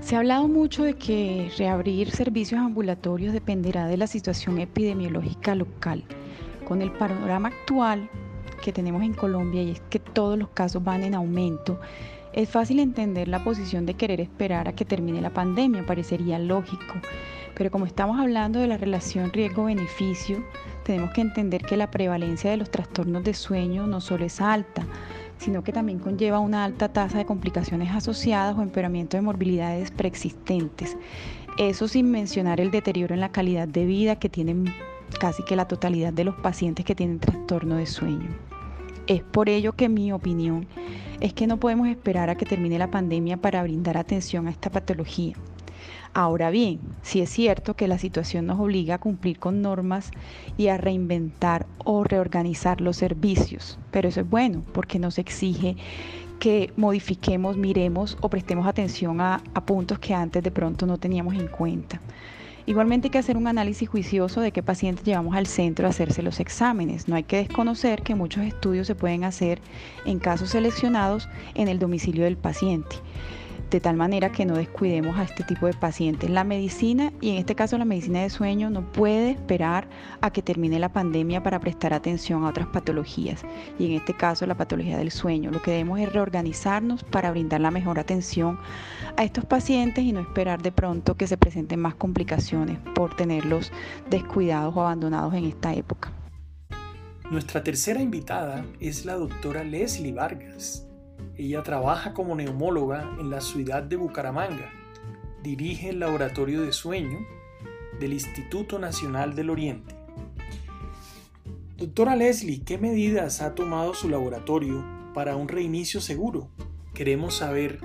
Se 0.05 0.15
ha 0.15 0.19
hablado 0.19 0.47
mucho 0.47 0.83
de 0.83 0.93
que 0.93 1.49
reabrir 1.57 2.11
servicios 2.11 2.61
ambulatorios 2.61 3.33
dependerá 3.33 3.87
de 3.87 3.97
la 3.97 4.05
situación 4.05 4.59
epidemiológica 4.59 5.55
local. 5.55 6.03
Con 6.67 6.83
el 6.83 6.91
panorama 6.91 7.47
actual, 7.47 8.07
que 8.63 8.71
tenemos 8.71 9.01
en 9.01 9.15
Colombia 9.15 9.63
y 9.63 9.71
es 9.71 9.81
que 9.89 9.97
todos 9.97 10.37
los 10.37 10.49
casos 10.49 10.83
van 10.83 11.01
en 11.01 11.15
aumento, 11.15 11.79
es 12.33 12.47
fácil 12.47 12.77
entender 12.81 13.27
la 13.27 13.43
posición 13.43 13.87
de 13.87 13.95
querer 13.95 14.21
esperar 14.21 14.67
a 14.67 14.73
que 14.75 14.85
termine 14.85 15.21
la 15.21 15.31
pandemia, 15.31 15.87
parecería 15.87 16.37
lógico. 16.37 16.93
Pero 17.55 17.71
como 17.71 17.87
estamos 17.87 18.19
hablando 18.19 18.59
de 18.59 18.67
la 18.67 18.77
relación 18.77 19.33
riesgo-beneficio, 19.33 20.45
tenemos 20.83 21.13
que 21.13 21.21
entender 21.21 21.63
que 21.63 21.77
la 21.77 21.89
prevalencia 21.89 22.51
de 22.51 22.57
los 22.57 22.69
trastornos 22.69 23.23
de 23.23 23.33
sueño 23.33 23.87
no 23.87 24.01
solo 24.01 24.25
es 24.25 24.39
alta, 24.39 24.85
sino 25.37 25.63
que 25.63 25.73
también 25.73 25.99
conlleva 25.99 26.39
una 26.39 26.63
alta 26.63 26.89
tasa 26.89 27.17
de 27.17 27.25
complicaciones 27.25 27.91
asociadas 27.91 28.57
o 28.57 28.61
empeoramiento 28.61 29.17
de 29.17 29.21
morbilidades 29.21 29.91
preexistentes. 29.91 30.97
Eso 31.57 31.87
sin 31.87 32.11
mencionar 32.11 32.59
el 32.59 32.71
deterioro 32.71 33.13
en 33.13 33.21
la 33.21 33.31
calidad 33.31 33.67
de 33.67 33.85
vida 33.85 34.17
que 34.17 34.29
tienen 34.29 34.73
casi 35.19 35.43
que 35.43 35.55
la 35.55 35.67
totalidad 35.67 36.13
de 36.13 36.23
los 36.23 36.35
pacientes 36.35 36.85
que 36.85 36.95
tienen 36.95 37.19
trastorno 37.19 37.75
de 37.75 37.85
sueño. 37.85 38.29
Es 39.07 39.21
por 39.21 39.49
ello 39.49 39.73
que 39.73 39.87
mi 39.87 40.11
opinión 40.11 40.67
es 41.21 41.33
que 41.33 41.47
no 41.47 41.59
podemos 41.59 41.87
esperar 41.87 42.29
a 42.29 42.35
que 42.35 42.45
termine 42.45 42.79
la 42.79 42.91
pandemia 42.91 43.37
para 43.37 43.63
brindar 43.63 43.97
atención 43.97 44.47
a 44.47 44.51
esta 44.51 44.69
patología. 44.69 45.35
Ahora 46.13 46.49
bien, 46.49 46.79
sí 47.01 47.19
es 47.19 47.29
cierto 47.29 47.75
que 47.75 47.89
la 47.89 47.97
situación 47.97 48.45
nos 48.45 48.59
obliga 48.59 48.95
a 48.95 48.99
cumplir 48.99 49.37
con 49.37 49.61
normas 49.61 50.11
y 50.57 50.67
a 50.67 50.77
reinventar 50.77 51.65
o 51.83 52.05
reorganizar 52.05 52.79
los 52.79 52.95
servicios, 52.95 53.77
pero 53.91 54.07
eso 54.07 54.21
es 54.21 54.29
bueno 54.29 54.63
porque 54.73 54.97
nos 54.97 55.17
exige 55.17 55.75
que 56.39 56.71
modifiquemos, 56.77 57.57
miremos 57.57 58.17
o 58.21 58.29
prestemos 58.29 58.65
atención 58.65 59.19
a, 59.19 59.41
a 59.53 59.65
puntos 59.65 59.99
que 59.99 60.13
antes 60.13 60.41
de 60.41 60.51
pronto 60.51 60.85
no 60.85 60.97
teníamos 60.97 61.35
en 61.35 61.47
cuenta. 61.47 61.99
Igualmente 62.67 63.07
hay 63.07 63.11
que 63.11 63.19
hacer 63.19 63.37
un 63.37 63.47
análisis 63.47 63.87
juicioso 63.87 64.41
de 64.41 64.51
qué 64.51 64.63
pacientes 64.63 65.05
llevamos 65.05 65.35
al 65.35 65.45
centro 65.45 65.85
a 65.85 65.91
hacerse 65.91 66.23
los 66.23 66.39
exámenes. 66.39 67.07
No 67.07 67.15
hay 67.15 67.23
que 67.23 67.37
desconocer 67.37 68.01
que 68.01 68.15
muchos 68.15 68.43
estudios 68.43 68.87
se 68.87 68.95
pueden 68.95 69.23
hacer 69.23 69.59
en 70.05 70.17
casos 70.17 70.49
seleccionados 70.49 71.29
en 71.53 71.67
el 71.67 71.77
domicilio 71.77 72.23
del 72.23 72.37
paciente 72.37 72.95
de 73.75 73.81
tal 73.81 73.97
manera 73.97 74.31
que 74.31 74.45
no 74.45 74.55
descuidemos 74.55 75.17
a 75.17 75.23
este 75.23 75.43
tipo 75.43 75.65
de 75.65 75.73
pacientes. 75.73 76.29
La 76.29 76.45
medicina, 76.45 77.11
y 77.19 77.31
en 77.31 77.35
este 77.35 77.55
caso 77.55 77.77
la 77.77 77.83
medicina 77.83 78.21
de 78.21 78.29
sueño, 78.29 78.69
no 78.69 78.89
puede 78.89 79.31
esperar 79.31 79.89
a 80.21 80.31
que 80.31 80.41
termine 80.41 80.79
la 80.79 80.93
pandemia 80.93 81.43
para 81.43 81.59
prestar 81.59 81.93
atención 81.93 82.45
a 82.45 82.47
otras 82.47 82.67
patologías, 82.67 83.43
y 83.77 83.87
en 83.87 83.91
este 83.91 84.13
caso 84.13 84.45
la 84.45 84.55
patología 84.55 84.97
del 84.97 85.11
sueño. 85.11 85.51
Lo 85.51 85.61
que 85.61 85.71
debemos 85.71 85.99
es 85.99 86.13
reorganizarnos 86.13 87.03
para 87.03 87.31
brindar 87.31 87.59
la 87.59 87.69
mejor 87.69 87.99
atención 87.99 88.57
a 89.17 89.25
estos 89.25 89.43
pacientes 89.43 90.05
y 90.05 90.13
no 90.13 90.21
esperar 90.21 90.61
de 90.61 90.71
pronto 90.71 91.15
que 91.15 91.27
se 91.27 91.37
presenten 91.37 91.81
más 91.81 91.95
complicaciones 91.95 92.79
por 92.95 93.13
tenerlos 93.17 93.73
descuidados 94.09 94.73
o 94.73 94.81
abandonados 94.83 95.33
en 95.33 95.43
esta 95.43 95.73
época. 95.73 96.13
Nuestra 97.29 97.61
tercera 97.61 98.01
invitada 98.01 98.65
es 98.79 99.03
la 99.03 99.15
doctora 99.15 99.65
Leslie 99.65 100.13
Vargas. 100.13 100.87
Ella 101.37 101.63
trabaja 101.63 102.13
como 102.13 102.33
neumóloga 102.33 103.13
en 103.19 103.29
la 103.29 103.41
ciudad 103.41 103.83
de 103.83 103.97
Bucaramanga. 103.97 104.71
Dirige 105.43 105.89
el 105.89 105.99
laboratorio 105.99 106.61
de 106.61 106.71
sueño 106.71 107.19
del 107.99 108.13
Instituto 108.13 108.79
Nacional 108.79 109.35
del 109.35 109.49
Oriente. 109.49 109.95
Doctora 111.75 112.15
Leslie, 112.15 112.63
¿qué 112.63 112.77
medidas 112.77 113.41
ha 113.41 113.53
tomado 113.53 113.93
su 113.93 114.07
laboratorio 114.07 114.85
para 115.13 115.35
un 115.35 115.49
reinicio 115.49 115.99
seguro? 115.99 116.47
Queremos 116.93 117.35
saber 117.35 117.79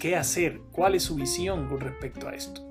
qué 0.00 0.16
hacer, 0.16 0.62
cuál 0.72 0.94
es 0.94 1.02
su 1.02 1.14
visión 1.14 1.68
con 1.68 1.80
respecto 1.80 2.26
a 2.26 2.34
esto. 2.34 2.62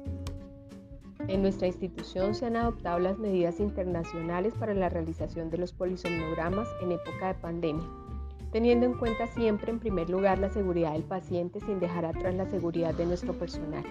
En 1.28 1.44
nuestra 1.44 1.68
institución 1.68 2.34
se 2.34 2.48
han 2.48 2.56
adoptado 2.56 2.98
las 2.98 3.20
medidas 3.20 3.60
internacionales 3.60 4.56
para 4.60 4.74
la 4.74 4.90
realización 4.90 5.52
de 5.52 5.60
los 5.60 5.74
polisomnogramas 5.74 6.68
en 6.82 6.92
época 6.92 7.28
de 7.28 7.36
pandemia 7.36 8.03
teniendo 8.54 8.86
en 8.86 8.94
cuenta 8.94 9.26
siempre 9.26 9.72
en 9.72 9.80
primer 9.80 10.12
lugar 10.12 10.38
la 10.38 10.50
seguridad 10.50 10.94
del 10.94 11.04
paciente 11.04 11.60
sin 11.60 11.80
dejar 11.80 12.06
atrás 12.06 12.36
la 12.36 12.46
seguridad 12.46 12.94
de 12.94 13.08
nuestro 13.08 13.34
personal. 13.34 13.84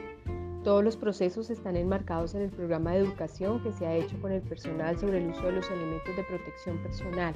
Todos 0.62 0.84
los 0.84 0.96
procesos 0.96 1.50
están 1.50 1.76
enmarcados 1.76 2.36
en 2.36 2.42
el 2.42 2.50
programa 2.50 2.92
de 2.92 3.00
educación 3.00 3.60
que 3.64 3.72
se 3.72 3.84
ha 3.84 3.96
hecho 3.96 4.16
con 4.20 4.30
el 4.30 4.40
personal 4.40 4.96
sobre 4.96 5.18
el 5.18 5.30
uso 5.30 5.42
de 5.42 5.52
los 5.52 5.68
elementos 5.68 6.16
de 6.16 6.22
protección 6.22 6.78
personal. 6.78 7.34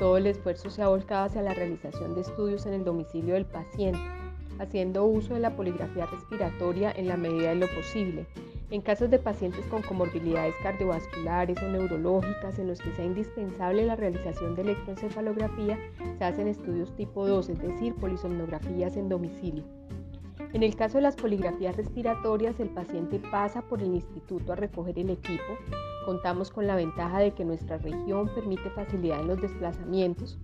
Todo 0.00 0.16
el 0.16 0.26
esfuerzo 0.26 0.68
se 0.68 0.82
ha 0.82 0.88
volcado 0.88 1.26
hacia 1.26 1.42
la 1.42 1.54
realización 1.54 2.16
de 2.16 2.22
estudios 2.22 2.66
en 2.66 2.74
el 2.74 2.84
domicilio 2.84 3.34
del 3.34 3.46
paciente, 3.46 4.00
haciendo 4.58 5.04
uso 5.04 5.34
de 5.34 5.40
la 5.40 5.56
poligrafía 5.56 6.06
respiratoria 6.06 6.92
en 6.92 7.08
la 7.08 7.16
medida 7.16 7.50
de 7.50 7.56
lo 7.56 7.66
posible, 7.68 8.26
en 8.70 8.80
casos 8.80 9.10
de 9.10 9.18
pacientes 9.18 9.64
con 9.66 9.82
comorbilidades 9.82 10.54
cardiovasculares 10.62 11.56
o 11.62 11.68
neurológicas 11.68 12.58
en 12.58 12.68
los 12.68 12.80
que 12.80 12.92
sea 12.92 13.04
indispensable 13.04 13.84
la 13.84 13.94
realización 13.94 14.56
de 14.56 14.62
electroencefalografía, 14.62 15.78
se 16.18 16.24
hacen 16.24 16.48
estudios 16.48 16.94
tipo 16.96 17.26
2, 17.26 17.48
es 17.50 17.62
decir, 17.62 17.94
polisomnografías 17.94 18.96
en 18.96 19.08
domicilio. 19.08 19.64
En 20.52 20.62
el 20.62 20.74
caso 20.74 20.98
de 20.98 21.02
las 21.02 21.16
poligrafías 21.16 21.76
respiratorias, 21.76 22.58
el 22.60 22.70
paciente 22.70 23.18
pasa 23.18 23.62
por 23.62 23.82
el 23.82 23.94
instituto 23.94 24.52
a 24.52 24.56
recoger 24.56 24.98
el 24.98 25.10
equipo. 25.10 25.42
Contamos 26.04 26.50
con 26.50 26.66
la 26.66 26.76
ventaja 26.76 27.18
de 27.18 27.32
que 27.32 27.44
nuestra 27.44 27.78
región 27.78 28.30
permite 28.34 28.70
facilidad 28.70 29.20
en 29.20 29.28
los 29.28 29.40
desplazamientos. 29.40 30.38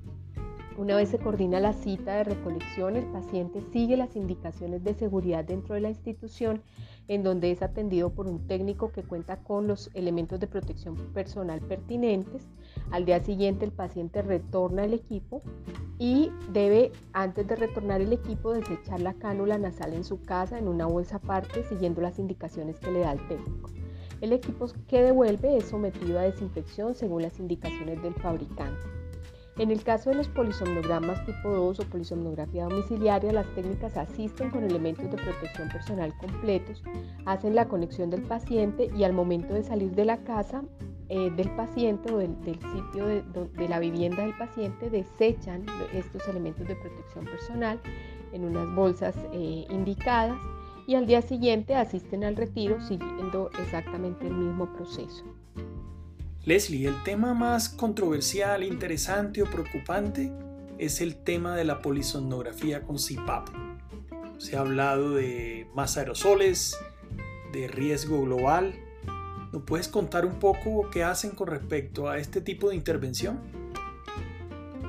Una 0.79 0.97
vez 0.97 1.11
se 1.11 1.19
coordina 1.19 1.61
la 1.61 1.75
cita 1.75 2.14
de 2.14 2.25
recolección, 2.25 2.97
el 2.97 3.05
paciente 3.05 3.61
sigue 3.73 3.97
las 3.99 4.17
indicaciones 4.17 4.83
de 4.83 4.95
seguridad 4.95 5.45
dentro 5.45 5.75
de 5.75 5.83
la 5.83 5.91
institución 5.91 6.62
en 7.09 7.23
donde 7.23 7.50
es 7.50 7.61
atendido 7.61 8.11
por 8.11 8.26
un 8.26 8.47
técnico 8.47 8.91
que 8.91 9.02
cuenta 9.02 9.37
con 9.37 9.67
los 9.67 9.91
elementos 9.93 10.41
de 10.41 10.47
protección 10.47 10.97
personal 11.12 11.61
pertinentes. 11.61 12.49
Al 12.91 13.05
día 13.05 13.23
siguiente 13.23 13.67
el 13.67 13.73
paciente 13.73 14.23
retorna 14.23 14.85
al 14.85 14.95
equipo 14.95 15.43
y 15.99 16.31
debe, 16.52 16.91
antes 17.12 17.47
de 17.47 17.57
retornar 17.57 18.00
el 18.00 18.14
equipo, 18.14 18.55
desechar 18.55 19.02
la 19.02 19.12
cánula 19.12 19.59
nasal 19.59 19.93
en 19.93 20.05
su 20.05 20.23
casa 20.23 20.59
en 20.59 20.69
una 20.69 20.87
bolsa 20.87 21.17
aparte 21.17 21.64
siguiendo 21.64 22.00
las 22.00 22.19
indicaciones 22.19 22.81
que 22.81 22.91
le 22.91 23.00
da 23.00 23.12
el 23.12 23.29
técnico. 23.29 23.71
El 24.23 24.33
equipo 24.33 24.67
que 24.88 25.02
devuelve 25.02 25.59
es 25.59 25.64
sometido 25.64 26.19
a 26.19 26.23
desinfección 26.23 26.95
según 26.95 27.23
las 27.23 27.38
indicaciones 27.38 28.00
del 28.02 28.14
fabricante. 28.14 29.01
En 29.59 29.71
el 29.71 29.85
caso 29.85 30.11
de 30.11 30.16
los 30.16 30.28
polisomnogramas 30.28 31.25
tipo 31.26 31.50
2 31.50 31.80
o 31.80 31.85
polisomnografía 31.85 32.64
domiciliaria, 32.64 33.32
las 33.32 33.47
técnicas 33.54 33.97
asisten 33.99 34.50
con 34.50 34.64
elementos 34.64 35.11
de 35.11 35.18
protección 35.18 35.68
personal 35.68 36.16
completos, 36.16 36.82
hacen 37.26 37.54
la 37.54 37.68
conexión 37.68 38.09
del 38.09 38.23
paciente 38.23 38.90
y 38.97 39.04
al 39.04 39.12
momento 39.12 39.52
de 39.52 39.62
salir 39.62 39.90
de 39.92 40.06
la 40.06 40.25
casa 40.25 40.62
eh, 41.11 41.30
del 41.37 41.50
paciente 41.50 42.11
o 42.11 42.16
del, 42.16 42.35
sitio 42.73 43.06
de, 43.06 43.68
la 43.68 43.78
vivienda 43.78 44.23
del 44.23 44.35
paciente 44.38 44.88
desechan 44.88 45.66
estos 45.92 46.26
elementos 46.28 46.66
de 46.66 46.75
protección 46.75 47.26
personal 47.26 47.78
en 48.32 48.44
unas 48.44 48.75
bolsas 48.75 49.14
eh, 49.32 49.66
indicadas 49.68 50.40
y 50.87 50.94
al 50.94 51.06
día 51.06 51.21
siguiente 51.21 51.75
asisten 51.75 52.25
al 52.25 52.37
retiro 52.37 52.80
siguiendo 52.80 53.50
exactamente 53.61 54.26
el 54.26 54.32
mismo 54.32 54.73
proceso. 54.73 55.25
Leslie, 56.44 56.88
el 56.88 57.00
tema 57.04 57.34
más 57.34 57.68
controversial, 57.68 58.64
interesante 58.64 59.42
o 59.42 59.46
preocupante 59.46 60.32
es 60.76 61.00
el 61.00 61.14
tema 61.14 61.54
de 61.54 61.64
la 61.64 61.80
polisomnografía 61.80 62.82
con 62.82 62.96
CPAP. 62.96 63.46
Se 64.38 64.56
ha 64.56 64.61
hablado 64.61 65.14
de 65.14 65.68
más 65.72 65.96
aerosoles, 65.96 66.76
de 67.52 67.68
riesgo 67.68 68.22
global. 68.22 68.75
¿Nos 69.52 69.62
puedes 69.62 69.87
contar 69.87 70.26
un 70.26 70.40
poco 70.40 70.90
qué 70.90 71.04
hacen 71.04 71.30
con 71.30 71.46
respecto 71.46 72.08
a 72.08 72.18
este 72.18 72.40
tipo 72.40 72.70
de 72.70 72.75
intervención? 72.75 73.38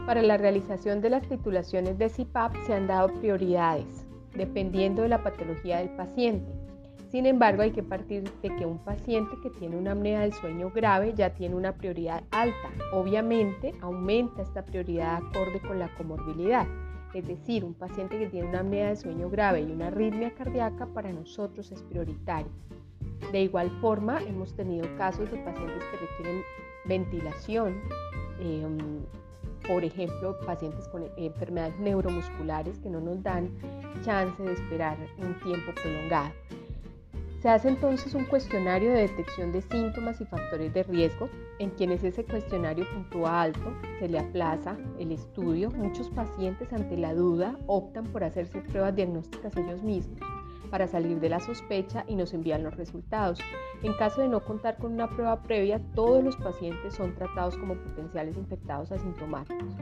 Para 0.07 0.23
la 0.23 0.37
realización 0.37 1.01
de 1.01 1.11
las 1.11 1.29
titulaciones 1.29 1.99
de 1.99 2.09
CPAP 2.09 2.55
se 2.65 2.73
han 2.73 2.87
dado 2.87 3.13
prioridades, 3.19 4.07
dependiendo 4.35 5.03
de 5.03 5.09
la 5.09 5.21
patología 5.21 5.77
del 5.77 5.89
paciente. 5.89 6.62
Sin 7.13 7.27
embargo, 7.27 7.61
hay 7.61 7.69
que 7.69 7.83
partir 7.83 8.23
de 8.41 8.55
que 8.55 8.65
un 8.65 8.79
paciente 8.79 9.37
que 9.43 9.51
tiene 9.51 9.77
una 9.77 9.91
apnea 9.91 10.21
del 10.21 10.33
sueño 10.33 10.71
grave 10.71 11.13
ya 11.15 11.29
tiene 11.29 11.53
una 11.53 11.77
prioridad 11.77 12.23
alta. 12.31 12.71
Obviamente, 12.91 13.75
aumenta 13.81 14.41
esta 14.41 14.65
prioridad 14.65 15.17
acorde 15.17 15.61
con 15.61 15.77
la 15.77 15.93
comorbilidad. 15.93 16.65
Es 17.13 17.27
decir, 17.27 17.63
un 17.63 17.75
paciente 17.75 18.17
que 18.17 18.29
tiene 18.29 18.49
una 18.49 18.61
apnea 18.61 18.87
del 18.87 18.97
sueño 18.97 19.29
grave 19.29 19.61
y 19.61 19.71
una 19.71 19.89
arritmia 19.89 20.33
cardíaca 20.33 20.87
para 20.87 21.13
nosotros 21.13 21.71
es 21.71 21.83
prioritario. 21.83 22.51
De 23.31 23.43
igual 23.43 23.69
forma, 23.79 24.19
hemos 24.23 24.55
tenido 24.55 24.87
casos 24.97 25.29
de 25.29 25.37
pacientes 25.37 25.83
que 25.91 25.97
requieren 25.97 26.41
ventilación, 26.85 27.75
em, 28.39 29.05
por 29.67 29.83
ejemplo, 29.83 30.35
pacientes 30.47 30.87
con 30.87 31.03
enfermedades 31.17 31.79
neuromusculares 31.79 32.79
que 32.79 32.89
no 32.89 32.99
nos 32.99 33.21
dan 33.21 33.51
chance 34.03 34.41
de 34.41 34.53
esperar 34.53 34.97
un 35.19 35.39
tiempo 35.41 35.71
prolongado. 35.79 36.31
Se 37.43 37.49
hace 37.49 37.67
entonces 37.67 38.15
un 38.15 38.23
cuestionario 38.23 38.93
de 38.93 39.01
detección 39.01 39.51
de 39.51 39.61
síntomas 39.63 40.21
y 40.21 40.25
factores 40.25 40.73
de 40.73 40.83
riesgo. 40.83 41.27
En 41.59 41.71
quienes 41.71 42.01
ese 42.01 42.23
cuestionario 42.23 42.85
puntúa 42.93 43.41
alto, 43.41 43.73
se 43.99 44.07
le 44.07 44.17
aplaza 44.17 44.77
el 44.97 45.11
estudio. 45.11 45.69
Muchos 45.71 46.09
pacientes 46.09 46.71
ante 46.71 46.95
la 46.95 47.13
duda 47.13 47.59
optan 47.67 48.05
por 48.05 48.23
hacerse 48.23 48.61
pruebas 48.61 48.95
diagnósticas 48.95 49.57
ellos 49.57 49.83
mismos 49.83 50.21
para 50.71 50.87
salir 50.87 51.19
de 51.19 51.27
la 51.27 51.41
sospecha 51.41 52.05
y 52.07 52.15
nos 52.15 52.33
envían 52.33 52.63
los 52.63 52.77
resultados. 52.77 53.39
En 53.81 53.91
caso 53.95 54.21
de 54.21 54.29
no 54.29 54.39
contar 54.45 54.77
con 54.77 54.93
una 54.93 55.09
prueba 55.09 55.43
previa, 55.43 55.81
todos 55.93 56.23
los 56.23 56.37
pacientes 56.37 56.95
son 56.95 57.13
tratados 57.13 57.57
como 57.57 57.75
potenciales 57.75 58.37
infectados 58.37 58.89
asintomáticos. 58.93 59.75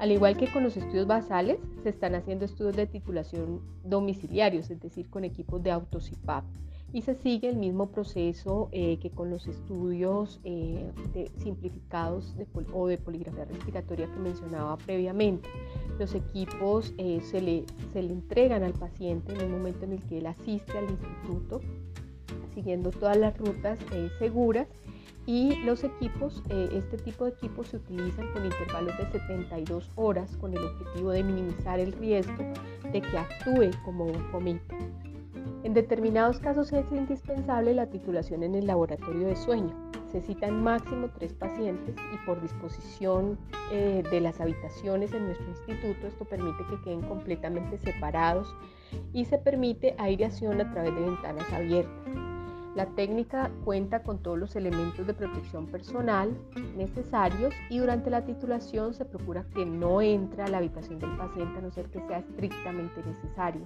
Al 0.00 0.12
igual 0.12 0.38
que 0.38 0.50
con 0.50 0.62
los 0.62 0.78
estudios 0.78 1.06
basales, 1.06 1.58
se 1.82 1.90
están 1.90 2.14
haciendo 2.14 2.46
estudios 2.46 2.74
de 2.74 2.86
titulación 2.86 3.60
domiciliarios, 3.84 4.70
es 4.70 4.80
decir, 4.80 5.10
con 5.10 5.24
equipos 5.24 5.62
de 5.62 5.72
autocipap. 5.72 6.42
Y 6.90 7.02
se 7.02 7.14
sigue 7.14 7.50
el 7.50 7.56
mismo 7.56 7.90
proceso 7.90 8.70
eh, 8.72 8.98
que 8.98 9.10
con 9.10 9.28
los 9.28 9.46
estudios 9.46 10.40
eh, 10.44 10.90
simplificados 11.36 12.34
o 12.72 12.86
de 12.86 12.96
poligrafía 12.96 13.44
respiratoria 13.44 14.06
que 14.06 14.18
mencionaba 14.18 14.78
previamente. 14.78 15.46
Los 15.98 16.14
equipos 16.14 16.94
eh, 16.96 17.20
se, 17.22 17.42
le, 17.42 17.66
se 17.92 18.02
le 18.02 18.14
entregan 18.14 18.62
al 18.62 18.72
paciente 18.72 19.34
en 19.34 19.42
el 19.42 19.50
momento 19.50 19.84
en 19.84 19.92
el 19.92 20.02
que 20.04 20.18
él 20.18 20.26
asiste 20.26 20.78
al 20.78 20.88
instituto, 20.88 21.60
siguiendo 22.54 22.90
todas 22.90 23.18
las 23.18 23.36
rutas 23.36 23.78
seguras 24.18 24.66
y 25.26 25.56
los 25.64 25.84
equipos, 25.84 26.42
eh, 26.48 26.68
este 26.72 26.96
tipo 26.96 27.24
de 27.24 27.30
equipos 27.30 27.68
se 27.68 27.76
utilizan 27.76 28.32
con 28.32 28.44
intervalos 28.44 28.96
de 28.98 29.06
72 29.10 29.90
horas 29.96 30.36
con 30.38 30.54
el 30.54 30.64
objetivo 30.64 31.10
de 31.10 31.22
minimizar 31.22 31.78
el 31.78 31.92
riesgo 31.92 32.42
de 32.92 33.00
que 33.00 33.18
actúe 33.18 33.70
como 33.84 34.06
un 34.06 34.30
comité. 34.30 34.76
En 35.62 35.74
determinados 35.74 36.38
casos 36.38 36.72
es 36.72 36.90
indispensable 36.90 37.74
la 37.74 37.86
titulación 37.86 38.42
en 38.42 38.54
el 38.54 38.66
laboratorio 38.66 39.26
de 39.26 39.36
sueño. 39.36 39.74
Se 40.10 40.22
citan 40.22 40.62
máximo 40.64 41.10
tres 41.16 41.34
pacientes 41.34 41.94
y 42.12 42.26
por 42.26 42.40
disposición 42.40 43.38
eh, 43.70 44.02
de 44.10 44.20
las 44.20 44.40
habitaciones 44.40 45.12
en 45.12 45.26
nuestro 45.26 45.46
instituto 45.48 46.06
esto 46.06 46.24
permite 46.24 46.64
que 46.68 46.80
queden 46.82 47.02
completamente 47.02 47.78
separados 47.78 48.52
y 49.12 49.26
se 49.26 49.38
permite 49.38 49.94
aireación 49.98 50.60
a 50.60 50.72
través 50.72 50.94
de 50.94 51.02
ventanas 51.02 51.52
abiertas. 51.52 52.39
La 52.76 52.86
técnica 52.86 53.50
cuenta 53.64 54.04
con 54.04 54.18
todos 54.18 54.38
los 54.38 54.54
elementos 54.54 55.04
de 55.04 55.12
protección 55.12 55.66
personal 55.66 56.30
necesarios 56.76 57.52
y 57.68 57.78
durante 57.78 58.10
la 58.10 58.24
titulación 58.24 58.94
se 58.94 59.04
procura 59.04 59.44
que 59.54 59.66
no 59.66 60.00
entre 60.00 60.42
a 60.42 60.48
la 60.48 60.58
habitación 60.58 61.00
del 61.00 61.16
paciente 61.16 61.58
a 61.58 61.62
no 61.62 61.72
ser 61.72 61.86
que 61.86 62.00
sea 62.06 62.18
estrictamente 62.18 63.02
necesario. 63.02 63.62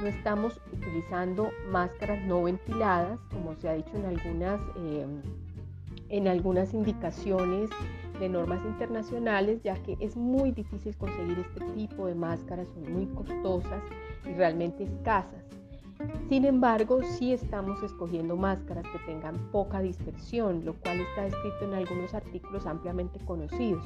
No 0.00 0.06
estamos 0.06 0.58
utilizando 0.72 1.50
máscaras 1.70 2.24
no 2.26 2.42
ventiladas, 2.42 3.18
como 3.30 3.54
se 3.56 3.68
ha 3.68 3.74
dicho 3.74 3.94
en 3.94 4.06
algunas, 4.06 4.60
em, 4.76 5.20
en 6.08 6.26
algunas 6.26 6.72
indicaciones 6.72 7.68
de 8.18 8.30
normas 8.30 8.64
internacionales, 8.64 9.62
ya 9.62 9.74
que 9.82 9.98
es 10.00 10.16
muy 10.16 10.52
difícil 10.52 10.96
conseguir 10.96 11.38
este 11.38 11.60
tipo 11.72 12.06
de 12.06 12.14
máscaras, 12.14 12.66
son 12.68 12.92
muy 12.92 13.06
costosas 13.08 13.82
y 14.24 14.32
realmente 14.32 14.84
escasas. 14.84 15.44
Sin 16.28 16.44
embargo, 16.44 17.00
sí 17.02 17.32
estamos 17.32 17.82
escogiendo 17.82 18.36
máscaras 18.36 18.84
que 18.92 18.98
tengan 19.06 19.36
poca 19.50 19.80
dispersión, 19.80 20.64
lo 20.64 20.74
cual 20.74 21.00
está 21.00 21.26
escrito 21.26 21.64
en 21.64 21.74
algunos 21.74 22.14
artículos 22.14 22.66
ampliamente 22.66 23.18
conocidos. 23.24 23.84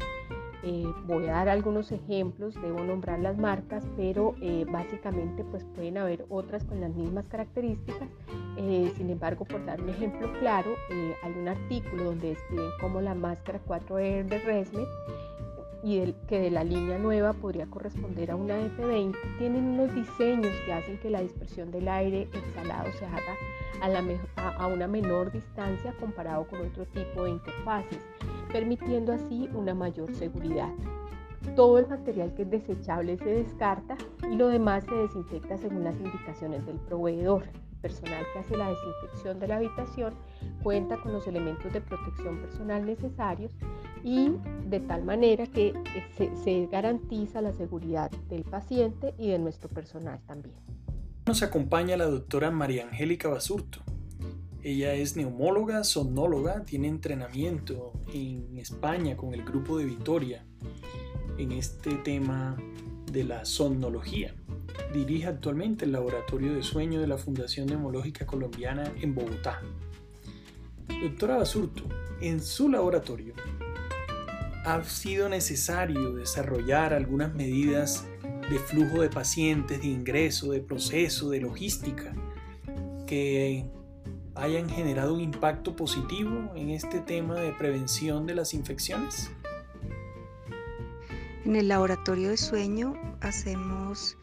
Eh, 0.64 0.86
voy 1.06 1.26
a 1.26 1.32
dar 1.32 1.48
algunos 1.48 1.90
ejemplos, 1.90 2.54
debo 2.62 2.84
nombrar 2.84 3.18
las 3.20 3.36
marcas, 3.36 3.84
pero 3.96 4.34
eh, 4.40 4.64
básicamente 4.70 5.44
pues 5.44 5.64
pueden 5.74 5.98
haber 5.98 6.24
otras 6.28 6.64
con 6.64 6.80
las 6.80 6.92
mismas 6.94 7.26
características. 7.28 8.08
Eh, 8.56 8.92
sin 8.96 9.10
embargo, 9.10 9.44
por 9.44 9.64
dar 9.64 9.80
un 9.80 9.88
ejemplo 9.88 10.30
claro, 10.38 10.70
hay 10.90 11.32
un 11.32 11.48
artículo 11.48 12.04
donde 12.04 12.30
describen 12.30 12.70
como 12.80 13.00
la 13.00 13.14
máscara 13.14 13.60
4R 13.66 14.24
de 14.26 14.38
Resmed 14.40 14.86
y 15.82 16.12
que 16.28 16.38
de 16.38 16.50
la 16.50 16.62
línea 16.62 16.98
nueva 16.98 17.32
podría 17.32 17.66
corresponder 17.66 18.30
a 18.30 18.36
una 18.36 18.54
F20, 18.58 19.16
tienen 19.38 19.64
unos 19.64 19.94
diseños 19.94 20.52
que 20.64 20.72
hacen 20.72 20.98
que 20.98 21.10
la 21.10 21.20
dispersión 21.20 21.70
del 21.70 21.88
aire 21.88 22.28
exhalado 22.32 22.92
se 22.92 23.04
haga 23.06 23.36
a, 24.36 24.66
una 24.68 24.86
menor 24.86 25.32
distancia 25.32 25.92
comparado 25.98 26.46
con 26.46 26.60
otro 26.60 26.86
tipo 26.86 27.24
de 27.24 27.30
interfaces, 27.30 27.98
permitiendo 28.52 29.12
así 29.12 29.48
una 29.54 29.74
mayor 29.74 30.14
seguridad. 30.14 30.70
Todo 31.56 31.78
el 31.78 31.88
material 31.88 32.32
que 32.34 32.42
es 32.42 32.50
desechable 32.50 33.18
se 33.18 33.42
descarta 33.42 33.96
y 34.30 34.36
lo 34.36 34.46
demás 34.48 34.84
se 34.84 34.94
desinfecta 34.94 35.58
según 35.58 35.82
las 35.82 35.96
indicaciones 35.96 36.64
del 36.64 36.76
proveedor 36.76 37.42
personal 37.82 38.24
que 38.32 38.38
hace 38.38 38.56
la 38.56 38.70
desinfección 38.70 39.40
de 39.40 39.48
la 39.48 39.56
habitación 39.56 40.14
cuenta 40.62 40.96
con 41.00 41.12
los 41.12 41.26
elementos 41.26 41.72
de 41.72 41.80
protección 41.80 42.38
personal 42.38 42.86
necesarios 42.86 43.52
y 44.04 44.30
de 44.68 44.80
tal 44.80 45.04
manera 45.04 45.46
que 45.46 45.74
se, 46.44 46.66
garantiza 46.66 47.42
la 47.42 47.52
seguridad 47.52 48.10
del 48.30 48.44
paciente 48.44 49.14
y 49.18 49.28
de 49.28 49.38
nuestro 49.38 49.68
personal 49.68 50.20
también. 50.26 50.54
Nos 51.26 51.42
acompaña 51.42 51.96
la 51.96 52.06
doctora 52.06 52.50
María 52.50 52.84
Angélica 52.84 53.28
Basurto. 53.28 53.80
Ella 54.62 54.94
es 54.94 55.16
neumóloga, 55.16 55.82
sonóloga, 55.82 56.62
tiene 56.62 56.86
entrenamiento 56.88 57.92
en 58.14 58.56
España 58.58 59.16
con 59.16 59.34
el 59.34 59.44
grupo 59.44 59.76
de 59.76 59.84
Vitoria 59.86 60.44
en 61.38 61.52
este 61.52 61.94
tema 61.96 62.56
de 63.12 63.24
la 63.24 63.44
somnología. 63.44 64.34
Dirige 64.92 65.26
actualmente 65.26 65.84
el 65.84 65.92
Laboratorio 65.92 66.54
de 66.54 66.62
Sueño 66.62 67.00
de 67.00 67.06
la 67.06 67.18
Fundación 67.18 67.66
Neumológica 67.66 68.26
Colombiana 68.26 68.90
en 69.00 69.14
Bogotá. 69.14 69.60
Doctora 70.88 71.36
Basurto, 71.36 71.84
en 72.20 72.42
su 72.42 72.68
laboratorio, 72.68 73.34
ha 74.64 74.82
sido 74.84 75.28
necesario 75.28 76.14
desarrollar 76.14 76.94
algunas 76.94 77.34
medidas 77.34 78.06
de 78.50 78.58
flujo 78.58 79.02
de 79.02 79.08
pacientes, 79.08 79.82
de 79.82 79.88
ingreso, 79.88 80.52
de 80.52 80.60
proceso, 80.60 81.30
de 81.30 81.40
logística, 81.40 82.14
que 83.06 83.66
hayan 84.34 84.68
generado 84.68 85.14
un 85.14 85.20
impacto 85.20 85.76
positivo 85.76 86.52
en 86.54 86.70
este 86.70 87.00
tema 87.00 87.34
de 87.34 87.52
prevención 87.52 88.26
de 88.26 88.34
las 88.34 88.54
infecciones? 88.54 89.30
En 91.44 91.56
el 91.56 91.66
laboratorio 91.66 92.28
de 92.28 92.36
sueño 92.36 92.94
hacemos, 93.20 94.16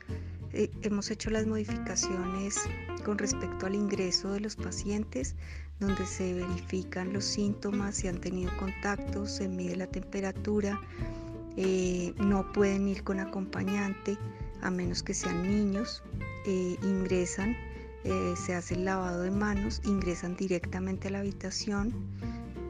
eh, 0.53 0.71
hemos 0.84 1.12
hecho 1.12 1.29
las 1.29 1.45
modificaciones 1.45 2.58
con 3.03 3.17
respecto 3.17 3.65
al 3.65 3.75
ingreso 3.75 4.32
de 4.32 4.39
los 4.39 4.55
pacientes, 4.55 5.36
donde 5.82 6.05
se 6.05 6.34
verifican 6.34 7.12
los 7.12 7.25
síntomas, 7.25 7.95
si 7.95 8.08
han 8.08 8.21
tenido 8.21 8.55
contactos, 8.58 9.32
se 9.32 9.49
mide 9.49 9.75
la 9.75 9.88
temperatura, 9.88 10.79
eh, 11.58 12.13
no 12.19 12.53
pueden 12.53 12.88
ir 12.88 13.03
con 13.03 13.19
acompañante 13.19 14.17
a 14.62 14.71
menos 14.71 15.03
que 15.03 15.13
sean 15.13 15.43
niños, 15.43 16.01
eh, 16.45 16.77
ingresan, 16.84 17.55
se 18.38 18.55
hace 18.55 18.75
el 18.75 18.86
lavado 18.86 19.23
de 19.23 19.29
manos, 19.29 19.82
ingresan 19.84 20.38
directamente 20.38 21.10
a 21.10 21.12
la 21.12 21.19
habitación 21.19 21.93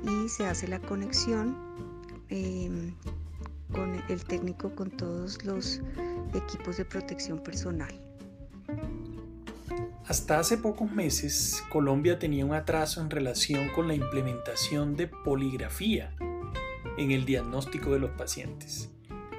y 0.04 0.28
se 0.28 0.48
hace 0.48 0.68
la 0.68 0.80
conexión 0.80 1.56
em, 2.30 2.94
con 3.72 4.04
el 4.10 4.24
técnico 4.24 4.76
con 4.76 4.92
todos 4.92 5.44
los 5.46 5.82
equipos 6.34 6.78
de 6.78 6.86
protección 6.86 7.40
personal. 7.40 7.94
Hasta 10.08 10.40
hace 10.40 10.58
pocos 10.58 10.92
meses, 10.92 11.64
Colombia 11.70 12.18
tenía 12.18 12.46
un 12.46 12.54
atraso 12.54 13.00
en 13.00 13.12
relación 13.12 13.70
con 13.70 13.88
la 13.88 13.94
implementación 13.94 14.96
de 14.96 15.08
poligrafía 15.08 16.16
en 16.98 17.12
el 17.12 17.26
diagnóstico 17.26 17.92
de 17.92 18.00
los 18.00 18.12
pacientes. 18.12 18.90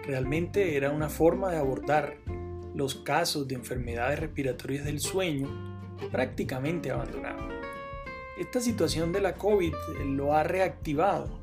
Realmente 0.06 0.76
era 0.76 0.90
una 0.90 1.08
forma 1.08 1.50
de 1.50 1.58
abordar 1.58 2.16
los 2.74 2.94
casos 2.94 3.48
de 3.48 3.56
enfermedades 3.56 4.20
respiratorias 4.20 4.84
del 4.84 5.00
sueño 5.00 5.48
prácticamente 6.12 6.90
abandonado. 6.90 7.48
Esta 8.38 8.60
situación 8.60 9.12
de 9.12 9.20
la 9.20 9.34
COVID 9.34 9.74
lo 10.06 10.34
ha 10.34 10.44
reactivado 10.44 11.40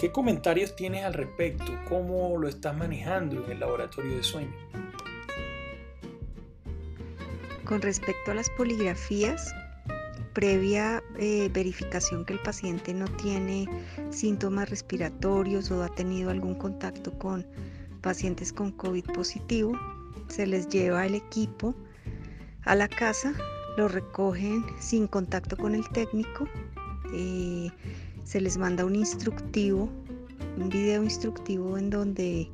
¿Qué 0.00 0.10
comentarios 0.10 0.74
tienes 0.76 1.04
al 1.04 1.12
respecto? 1.12 1.78
¿Cómo 1.86 2.38
lo 2.38 2.48
estás 2.48 2.74
manejando 2.74 3.44
en 3.44 3.52
el 3.52 3.60
laboratorio 3.60 4.16
de 4.16 4.22
sueño? 4.22 4.50
Con 7.66 7.82
respecto 7.82 8.30
a 8.30 8.34
las 8.34 8.48
poligrafías, 8.48 9.54
previa 10.32 11.02
eh, 11.18 11.50
verificación 11.52 12.24
que 12.24 12.32
el 12.32 12.38
paciente 12.38 12.94
no 12.94 13.04
tiene 13.08 13.68
síntomas 14.08 14.70
respiratorios 14.70 15.70
o 15.70 15.82
ha 15.82 15.94
tenido 15.94 16.30
algún 16.30 16.54
contacto 16.54 17.12
con 17.18 17.46
pacientes 18.00 18.54
con 18.54 18.72
COVID 18.72 19.04
positivo, 19.04 19.78
se 20.28 20.46
les 20.46 20.66
lleva 20.70 21.04
el 21.04 21.14
equipo 21.14 21.74
a 22.62 22.74
la 22.74 22.88
casa, 22.88 23.34
lo 23.76 23.86
recogen 23.86 24.64
sin 24.78 25.06
contacto 25.06 25.58
con 25.58 25.74
el 25.74 25.86
técnico. 25.90 26.48
Eh, 27.12 27.70
se 28.24 28.40
les 28.40 28.56
manda 28.58 28.84
un 28.84 28.96
instructivo, 28.96 29.88
un 30.56 30.68
video 30.68 31.02
instructivo 31.02 31.78
en 31.78 31.90
donde 31.90 32.50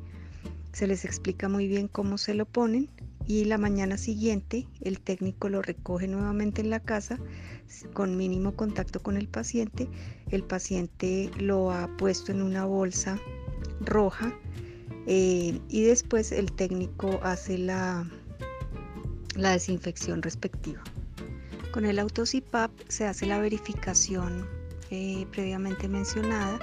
se 0.73 0.87
les 0.87 1.05
explica 1.05 1.49
muy 1.49 1.67
bien 1.67 1.87
cómo 1.87 2.17
se 2.17 2.33
lo 2.33 2.45
ponen 2.45 2.89
y 3.25 3.45
la 3.45 3.57
mañana 3.57 3.97
siguiente 3.97 4.67
el 4.81 4.99
técnico 4.99 5.49
lo 5.49 5.61
recoge 5.61 6.07
nuevamente 6.07 6.61
en 6.61 6.69
la 6.69 6.79
casa 6.79 7.19
con 7.93 8.15
mínimo 8.15 8.55
contacto 8.55 9.01
con 9.01 9.17
el 9.17 9.27
paciente. 9.27 9.89
El 10.31 10.43
paciente 10.43 11.29
lo 11.37 11.71
ha 11.71 11.87
puesto 11.97 12.31
en 12.31 12.41
una 12.41 12.65
bolsa 12.65 13.19
roja 13.81 14.33
eh, 15.07 15.59
y 15.67 15.83
después 15.83 16.31
el 16.31 16.51
técnico 16.53 17.19
hace 17.23 17.57
la, 17.57 18.09
la 19.35 19.51
desinfección 19.51 20.21
respectiva. 20.21 20.81
Con 21.71 21.85
el 21.85 21.99
autocipap 21.99 22.71
se 22.87 23.05
hace 23.05 23.25
la 23.25 23.39
verificación 23.39 24.56
eh, 24.89 25.25
previamente 25.31 25.87
mencionada, 25.87 26.59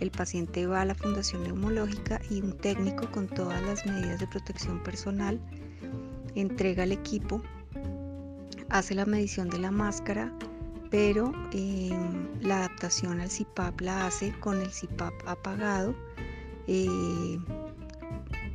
el 0.00 0.10
paciente 0.10 0.66
va 0.66 0.80
a 0.80 0.84
la 0.84 0.94
Fundación 0.94 1.44
Neumológica 1.44 2.20
y 2.28 2.40
un 2.40 2.56
técnico 2.58 3.10
con 3.10 3.28
todas 3.28 3.62
las 3.62 3.86
medidas 3.86 4.18
de 4.18 4.26
protección 4.26 4.82
personal 4.82 5.40
entrega 6.34 6.84
el 6.84 6.92
equipo, 6.92 7.42
hace 8.68 8.94
la 8.94 9.06
medición 9.06 9.48
de 9.48 9.58
la 9.58 9.70
máscara, 9.70 10.32
pero 10.90 11.32
em, 11.52 12.28
la 12.40 12.58
adaptación 12.58 13.20
al 13.20 13.30
CIPAP 13.30 13.80
la 13.80 14.06
hace 14.06 14.32
con 14.40 14.60
el 14.60 14.70
CIPAP 14.70 15.12
apagado, 15.26 15.94
eh, 16.66 17.38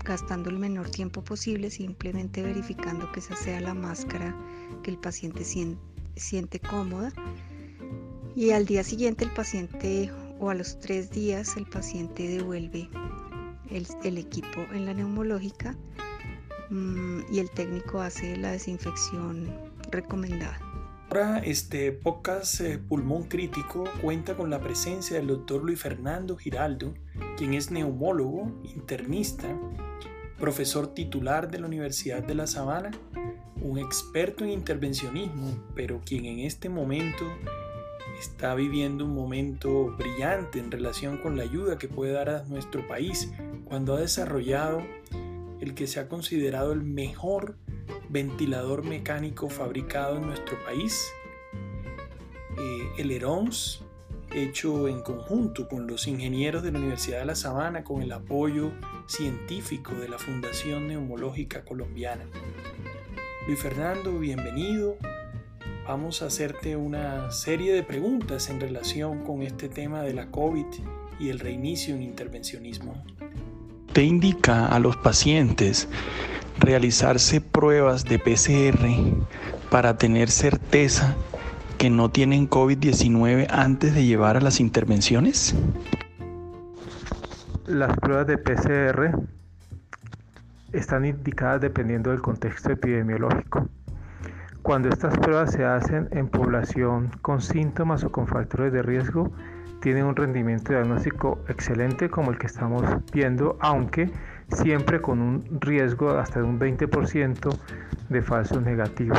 gastando 0.04 0.50
el 0.50 0.58
menor 0.58 0.90
tiempo 0.90 1.24
posible, 1.24 1.70
simplemente 1.70 2.42
verificando 2.42 3.12
que 3.12 3.20
esa 3.20 3.36
sea 3.36 3.60
la 3.60 3.74
máscara 3.74 4.36
que 4.84 4.92
el 4.92 4.98
paciente 4.98 5.44
siente 6.16 6.60
cómoda 6.60 7.12
y 8.38 8.52
al 8.52 8.68
día 8.68 8.84
siguiente 8.84 9.26
el 9.26 9.32
paciente 9.32 10.12
o 10.40 10.52
a 10.52 10.54
los 10.54 10.80
tres 10.80 11.10
días 11.10 11.58
el 11.58 11.66
paciente 11.66 12.28
devuelve 12.28 12.88
el, 13.72 14.18
equipo 14.20 14.62
en 14.72 14.86
la 14.86 14.94
neumológica 14.94 15.76
mm, 16.70 17.22
y 17.32 17.40
el 17.40 17.50
técnico 17.50 18.00
hace 18.00 18.38
la 18.38 18.52
desinfección 18.52 19.50
recomendada. 19.90 20.60
Ahora, 21.10 21.40
este 21.40 21.92
podcast 21.92 22.62
eh, 22.62 22.78
Pulmón 22.78 23.24
Crítico 23.24 23.86
cuenta 24.04 24.38
con 24.38 24.52
la 24.52 24.62
presencia 24.62 25.18
del 25.18 25.28
doctor 25.28 25.64
Luis 25.64 25.82
Fernando 25.82 26.38
Giraldo, 26.38 26.94
quien 27.38 27.56
es 27.56 27.72
neumólogo, 27.72 28.52
internista, 28.76 29.48
profesor 30.38 30.94
titular 30.94 31.50
de 31.50 31.60
la 31.60 31.66
Universidad 31.66 32.22
de 32.22 32.36
La 32.36 32.46
Sabana, 32.46 32.92
un 33.62 33.80
experto 33.80 34.44
en 34.44 34.52
intervencionismo, 34.52 35.58
pero 35.74 36.02
quien 36.06 36.26
en 36.26 36.40
este 36.40 36.70
momento 36.70 37.26
está 38.20 38.56
viviendo 38.56 39.06
un 39.06 39.14
momento 39.14 39.96
brillante 39.98 40.60
en 40.60 40.72
relación 40.72 41.18
con 41.18 41.38
la 41.38 41.44
ayuda 41.44 41.78
que 41.78 41.88
puede 41.88 42.14
dar 42.14 42.30
a 42.30 42.44
nuestro 42.44 42.88
país 42.88 43.32
cuando 43.66 43.96
ha 43.96 44.00
desarrollado 44.00 44.82
el 45.60 45.74
que 45.74 45.88
se 45.88 46.00
ha 46.00 46.08
considerado 46.08 46.72
el 46.72 46.84
mejor 46.84 47.58
ventilador 48.10 48.84
mecánico 48.84 49.50
fabricado 49.50 50.18
en 50.18 50.28
nuestro 50.28 50.58
país, 50.66 51.08
eh, 52.58 52.92
el 52.98 53.12
ERONS, 53.12 53.84
hecho 54.34 54.88
en 54.88 55.02
conjunto 55.02 55.68
con 55.68 55.88
los 55.88 56.08
ingenieros 56.08 56.64
de 56.64 56.72
la 56.72 56.80
Universidad 56.80 57.20
de 57.20 57.26
La 57.26 57.36
Sabana 57.36 57.84
con 57.84 58.02
el 58.02 58.12
apoyo 58.12 58.72
científico 59.08 59.94
de 59.94 60.10
la 60.10 60.18
Fundación 60.18 60.88
Neumológica 60.88 61.64
Colombiana. 61.64 62.26
Luis 63.48 63.60
Fernando, 63.60 64.20
bienvenido 64.20 64.98
vamos 65.88 66.22
a 66.22 66.26
hacerte 66.26 66.76
una 66.76 67.32
serie 67.32 67.74
de 67.74 67.82
preguntas 67.82 68.50
en 68.50 68.60
relación 68.60 69.24
con 69.24 69.42
este 69.42 69.70
tema 69.70 70.02
de 70.02 70.14
la 70.14 70.28
COVID 70.28 70.66
y 71.20 71.30
el 71.30 71.40
reinicio 71.40 71.96
en 71.96 72.04
intervencionismo. 72.04 73.02
Te 73.94 74.04
indica 74.04 74.68
a 74.68 74.80
los 74.80 74.98
pacientes 74.98 75.88
realizarse 76.60 77.40
pruebas 77.40 78.04
de 78.04 78.20
PCR 78.20 78.86
para 79.72 79.98
tener 79.98 80.30
certeza 80.30 81.16
que 81.78 81.90
no 81.90 82.10
tienen 82.10 82.50
COVID-19 82.50 83.48
antes 83.50 83.94
de 83.94 84.06
llevar 84.06 84.36
a 84.36 84.42
las 84.42 84.60
intervenciones? 84.60 85.56
Las 87.66 87.96
pruebas 87.98 88.28
de 88.28 88.38
PCR 88.38 89.12
están 90.74 91.06
indicadas 91.06 91.62
dependiendo 91.62 92.10
del 92.12 92.22
contexto 92.22 92.72
epidemiológico. 92.72 93.70
Cuando 94.68 94.90
estas 94.90 95.18
pruebas 95.20 95.54
se 95.54 95.64
hacen 95.64 96.10
en 96.12 96.28
población 96.28 97.10
con 97.22 97.40
síntomas 97.40 98.04
o 98.04 98.12
con 98.12 98.28
factores 98.28 98.74
de 98.74 98.82
riesgo, 98.82 99.32
tienen 99.80 100.04
un 100.04 100.14
rendimiento 100.14 100.74
diagnóstico 100.74 101.40
excelente 101.48 102.10
como 102.10 102.32
el 102.32 102.38
que 102.38 102.48
estamos 102.48 102.84
viendo, 103.14 103.58
aunque 103.62 104.12
siempre 104.50 105.02
con 105.02 105.22
un 105.22 105.62
riesgo 105.62 106.10
hasta 106.10 106.42
de 106.42 106.48
un 106.48 106.60
20% 106.60 107.58
de 108.10 108.22
falsos 108.22 108.62
negativos. 108.62 109.18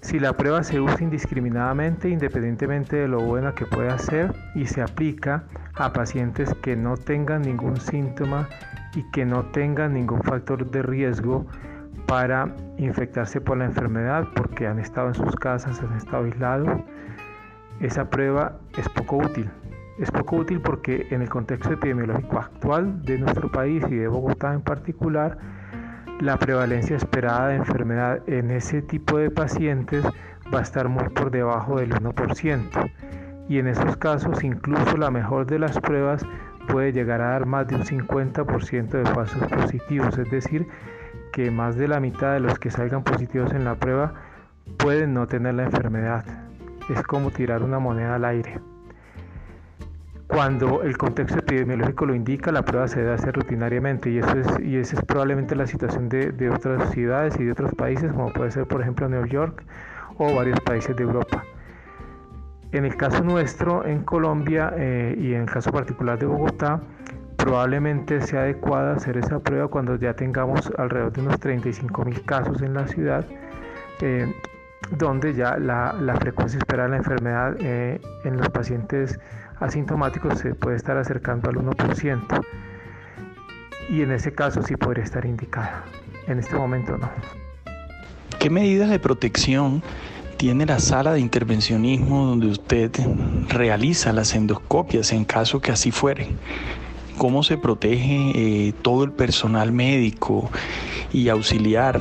Si 0.00 0.18
la 0.18 0.32
prueba 0.32 0.64
se 0.64 0.80
usa 0.80 1.02
indiscriminadamente, 1.02 2.08
independientemente 2.08 2.96
de 2.96 3.08
lo 3.08 3.20
buena 3.20 3.54
que 3.54 3.66
pueda 3.66 3.98
ser, 3.98 4.34
y 4.54 4.64
se 4.64 4.80
aplica 4.80 5.44
a 5.74 5.92
pacientes 5.92 6.54
que 6.62 6.74
no 6.74 6.96
tengan 6.96 7.42
ningún 7.42 7.76
síntoma 7.76 8.48
y 8.94 9.02
que 9.10 9.26
no 9.26 9.44
tengan 9.50 9.92
ningún 9.92 10.22
factor 10.22 10.70
de 10.70 10.80
riesgo, 10.80 11.46
para 12.08 12.48
infectarse 12.78 13.38
por 13.38 13.58
la 13.58 13.66
enfermedad 13.66 14.26
porque 14.34 14.66
han 14.66 14.78
estado 14.78 15.08
en 15.08 15.14
sus 15.14 15.36
casas, 15.36 15.78
han 15.82 15.94
estado 15.94 16.24
aislados, 16.24 16.80
esa 17.80 18.08
prueba 18.08 18.58
es 18.78 18.88
poco 18.88 19.18
útil. 19.18 19.50
Es 19.98 20.10
poco 20.10 20.36
útil 20.36 20.60
porque 20.62 21.06
en 21.10 21.20
el 21.20 21.28
contexto 21.28 21.70
epidemiológico 21.70 22.38
actual 22.38 23.02
de 23.04 23.18
nuestro 23.18 23.52
país 23.52 23.84
y 23.90 23.96
de 23.96 24.08
Bogotá 24.08 24.54
en 24.54 24.62
particular, 24.62 25.36
la 26.20 26.38
prevalencia 26.38 26.96
esperada 26.96 27.48
de 27.48 27.56
enfermedad 27.56 28.26
en 28.26 28.52
ese 28.52 28.80
tipo 28.80 29.18
de 29.18 29.30
pacientes 29.30 30.02
va 30.52 30.60
a 30.60 30.62
estar 30.62 30.88
muy 30.88 31.10
por 31.10 31.30
debajo 31.30 31.78
del 31.78 31.92
1%. 31.92 32.90
Y 33.50 33.58
en 33.58 33.66
esos 33.66 33.98
casos 33.98 34.42
incluso 34.42 34.96
la 34.96 35.10
mejor 35.10 35.44
de 35.44 35.58
las 35.58 35.78
pruebas 35.78 36.24
puede 36.68 36.92
llegar 36.92 37.20
a 37.20 37.32
dar 37.32 37.44
más 37.44 37.68
de 37.68 37.74
un 37.74 37.82
50% 37.82 38.88
de 38.88 39.04
falsos 39.04 39.46
positivos, 39.52 40.16
es 40.16 40.30
decir, 40.30 40.66
que 41.38 41.52
más 41.52 41.76
de 41.76 41.86
la 41.86 42.00
mitad 42.00 42.32
de 42.32 42.40
los 42.40 42.58
que 42.58 42.68
salgan 42.68 43.04
positivos 43.04 43.52
en 43.52 43.64
la 43.64 43.76
prueba 43.76 44.12
pueden 44.76 45.14
no 45.14 45.28
tener 45.28 45.54
la 45.54 45.66
enfermedad. 45.66 46.24
Es 46.90 47.00
como 47.04 47.30
tirar 47.30 47.62
una 47.62 47.78
moneda 47.78 48.16
al 48.16 48.24
aire. 48.24 48.58
Cuando 50.26 50.82
el 50.82 50.98
contexto 50.98 51.38
epidemiológico 51.38 52.06
lo 52.06 52.16
indica, 52.16 52.50
la 52.50 52.64
prueba 52.64 52.88
se 52.88 53.02
debe 53.02 53.12
hacer 53.12 53.36
rutinariamente 53.36 54.10
y, 54.10 54.18
eso 54.18 54.36
es, 54.36 54.60
y 54.64 54.78
esa 54.78 54.96
es 54.96 55.04
probablemente 55.04 55.54
la 55.54 55.68
situación 55.68 56.08
de, 56.08 56.50
otras 56.50 56.90
ciudades 56.90 57.38
y 57.38 57.44
de 57.44 57.52
otros 57.52 57.72
países, 57.76 58.12
como 58.12 58.32
puede 58.32 58.50
ser 58.50 58.66
por 58.66 58.80
ejemplo 58.80 59.08
Nueva 59.08 59.28
York 59.28 59.62
o 60.16 60.34
varios 60.34 60.58
países 60.62 60.96
de 60.96 61.04
Europa. 61.04 61.44
En 62.72 62.84
el 62.84 62.96
caso 62.96 63.22
nuestro, 63.22 63.86
en 63.86 64.02
Colombia 64.02 64.72
eh, 64.76 65.16
y 65.16 65.34
en 65.34 65.42
el 65.42 65.48
caso 65.48 65.70
particular 65.70 66.18
de 66.18 66.26
Bogotá, 66.26 66.80
probablemente 67.48 68.20
sea 68.20 68.40
adecuada 68.40 68.92
hacer 68.92 69.16
esa 69.16 69.38
prueba 69.38 69.68
cuando 69.68 69.96
ya 69.96 70.12
tengamos 70.12 70.70
alrededor 70.76 71.12
de 71.14 71.22
unos 71.22 71.40
35 71.40 72.04
mil 72.04 72.22
casos 72.22 72.60
en 72.60 72.74
la 72.74 72.86
ciudad, 72.86 73.24
eh, 74.02 74.30
donde 74.90 75.32
ya 75.32 75.56
la, 75.56 75.94
frecuencia 76.20 76.58
esperada 76.58 76.88
de 76.88 76.90
la 76.90 76.96
enfermedad 76.98 77.56
eh, 77.60 78.02
en 78.24 78.36
los 78.36 78.50
pacientes 78.50 79.18
asintomáticos 79.60 80.38
se 80.40 80.54
puede 80.54 80.76
estar 80.76 80.98
acercando 80.98 81.48
al 81.48 81.56
1%. 81.56 82.44
Y 83.88 84.02
en 84.02 84.12
ese 84.12 84.34
caso 84.34 84.62
sí 84.62 84.76
podría 84.76 85.04
estar 85.04 85.24
indicada. 85.24 85.84
En 86.26 86.40
este 86.40 86.54
momento 86.54 86.98
no. 86.98 87.08
¿Qué 88.38 88.50
medidas 88.50 88.90
de 88.90 88.98
protección 88.98 89.82
tiene 90.36 90.66
la 90.66 90.80
sala 90.80 91.14
de 91.14 91.20
intervencionismo 91.20 92.26
donde 92.26 92.48
usted 92.48 92.90
realiza 93.48 94.12
las 94.12 94.34
endoscopias 94.34 95.12
en 95.12 95.24
caso 95.24 95.62
que 95.62 95.72
así 95.72 95.90
fuere? 95.90 96.28
¿Cómo 97.18 97.42
se 97.42 97.58
protege 97.58 98.30
eh, 98.68 98.74
todo 98.80 99.02
el 99.02 99.10
personal 99.10 99.72
médico 99.72 100.48
y 101.12 101.28
auxiliar 101.30 102.00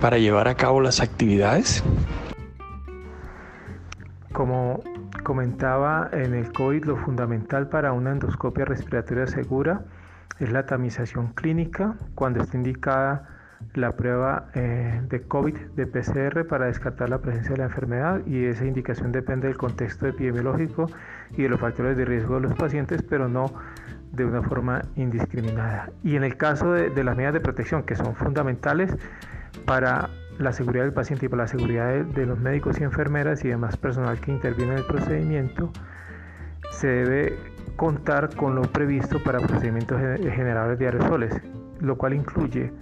para 0.00 0.18
llevar 0.18 0.48
a 0.48 0.56
cabo 0.56 0.80
las 0.80 1.00
actividades? 1.00 1.84
Como 4.32 4.82
comentaba 5.22 6.10
en 6.12 6.34
el 6.34 6.52
COVID, 6.52 6.86
lo 6.86 6.96
fundamental 6.96 7.68
para 7.68 7.92
una 7.92 8.10
endoscopia 8.10 8.64
respiratoria 8.64 9.28
segura 9.28 9.84
es 10.40 10.50
la 10.50 10.66
tamización 10.66 11.28
clínica 11.34 11.94
cuando 12.16 12.42
está 12.42 12.56
indicada 12.56 13.28
la 13.74 13.92
prueba 13.92 14.48
eh, 14.54 15.00
de 15.08 15.22
COVID 15.22 15.54
de 15.76 15.86
PCR 15.86 16.46
para 16.46 16.66
descartar 16.66 17.10
la 17.10 17.18
presencia 17.18 17.52
de 17.52 17.58
la 17.58 17.64
enfermedad 17.64 18.26
y 18.26 18.44
esa 18.44 18.64
indicación 18.64 19.12
depende 19.12 19.48
del 19.48 19.56
contexto 19.56 20.06
epidemiológico 20.06 20.86
y 21.36 21.42
de 21.42 21.48
los 21.48 21.60
factores 21.60 21.96
de 21.96 22.04
riesgo 22.04 22.36
de 22.36 22.40
los 22.42 22.54
pacientes, 22.54 23.02
pero 23.02 23.28
no 23.28 23.52
de 24.12 24.24
una 24.24 24.42
forma 24.42 24.82
indiscriminada. 24.96 25.90
Y 26.02 26.16
en 26.16 26.24
el 26.24 26.36
caso 26.36 26.72
de, 26.72 27.04
las 27.04 27.16
medidas 27.16 27.34
de 27.34 27.40
protección 27.40 27.82
que 27.82 27.94
son 27.96 28.14
fundamentales 28.14 28.94
para 29.64 30.08
la 30.38 30.52
seguridad 30.52 30.84
del 30.84 30.92
paciente 30.92 31.26
y 31.26 31.28
para 31.28 31.42
la 31.42 31.48
seguridad 31.48 32.04
de, 32.04 32.26
los 32.26 32.38
médicos 32.38 32.80
y 32.80 32.84
enfermeras 32.84 33.44
y 33.44 33.48
demás 33.48 33.76
personal 33.76 34.20
que 34.20 34.30
interviene 34.30 34.72
en 34.72 34.78
el 34.78 34.84
procedimiento, 34.84 35.70
se 36.70 36.86
debe 36.86 37.36
contar 37.76 38.34
con 38.36 38.54
lo 38.54 38.62
previsto 38.62 39.22
para 39.22 39.38
procedimientos 39.40 40.00
generadores 40.00 40.78
de 40.78 40.86
aerosoles, 40.86 41.34
lo 41.80 41.96
cual 41.96 42.14
incluye 42.14 42.72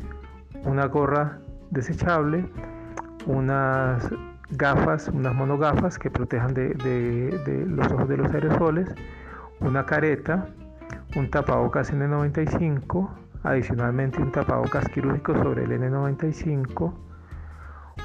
una 0.64 0.86
gorra 0.86 1.38
desechable, 1.70 2.46
unas 3.26 4.10
gafas, 4.50 5.08
unas 5.08 5.34
monogafas 5.34 5.98
que 5.98 6.10
protejan 6.10 6.54
de, 6.54 7.66
los 7.68 7.90
ojos 7.92 8.08
de 8.08 8.16
los 8.16 8.32
aerosoles, 8.32 8.88
una 9.60 9.84
careta, 9.86 10.46
un 11.14 11.30
tapabocas 11.30 11.92
N95, 11.92 13.08
adicionalmente 13.44 14.20
un 14.20 14.32
tapabocas 14.32 14.88
quirúrgico 14.88 15.34
sobre 15.34 15.64
el 15.64 15.70
N95, 15.70 16.92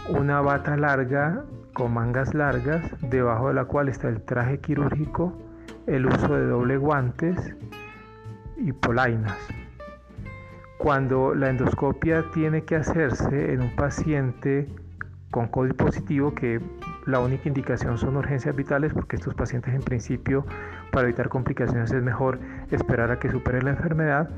una 0.09 0.41
bata 0.41 0.77
larga 0.77 1.43
con 1.73 1.93
mangas 1.93 2.33
largas, 2.33 2.83
debajo 3.01 3.47
de 3.47 3.53
la 3.55 3.65
cual 3.65 3.89
está 3.89 4.09
el 4.09 4.21
traje 4.21 4.59
quirúrgico, 4.59 5.33
el 5.87 6.05
uso 6.05 6.35
de 6.35 6.45
doble 6.45 6.77
guantes 6.77 7.55
y 8.57 8.71
polainas. 8.73 9.37
Cuando 10.77 11.33
la 11.35 11.49
endoscopia 11.49 12.25
tiene 12.33 12.63
que 12.63 12.75
hacerse 12.75 13.53
en 13.53 13.61
un 13.61 13.75
paciente 13.75 14.67
con 15.29 15.47
COVID 15.47 15.73
positivo, 15.73 16.33
que 16.33 16.59
la 17.05 17.19
única 17.19 17.47
indicación 17.47 17.97
son 17.97 18.17
urgencias 18.17 18.55
vitales, 18.55 18.93
porque 18.93 19.15
estos 19.15 19.33
pacientes 19.33 19.73
en 19.73 19.81
principio, 19.81 20.45
para 20.91 21.07
evitar 21.07 21.29
complicaciones, 21.29 21.91
es 21.91 22.03
mejor 22.03 22.39
esperar 22.69 23.11
a 23.11 23.19
que 23.19 23.29
supere 23.29 23.61
la 23.61 23.71
enfermedad. 23.71 24.29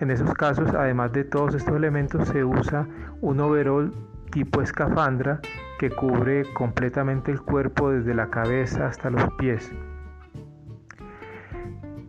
En 0.00 0.10
esos 0.10 0.32
casos, 0.34 0.74
además 0.74 1.12
de 1.12 1.24
todos 1.24 1.54
estos 1.54 1.76
elementos, 1.76 2.28
se 2.28 2.44
usa 2.44 2.86
un 3.20 3.40
overall 3.40 3.92
tipo 4.30 4.60
escafandra 4.60 5.40
que 5.78 5.90
cubre 5.90 6.44
completamente 6.52 7.30
el 7.30 7.40
cuerpo 7.40 7.90
desde 7.90 8.14
la 8.14 8.28
cabeza 8.28 8.86
hasta 8.86 9.10
los 9.10 9.24
pies. 9.34 9.72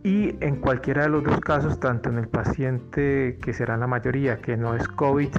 Y 0.04 0.36
en 0.40 0.56
cualquiera 0.56 1.02
de 1.02 1.08
los 1.10 1.24
dos 1.24 1.40
casos, 1.40 1.80
tanto 1.80 2.08
en 2.08 2.18
el 2.18 2.28
paciente, 2.28 3.38
que 3.42 3.52
será 3.52 3.76
la 3.76 3.86
mayoría, 3.86 4.40
que 4.40 4.56
no 4.56 4.74
es 4.74 4.86
COVID 4.88 5.30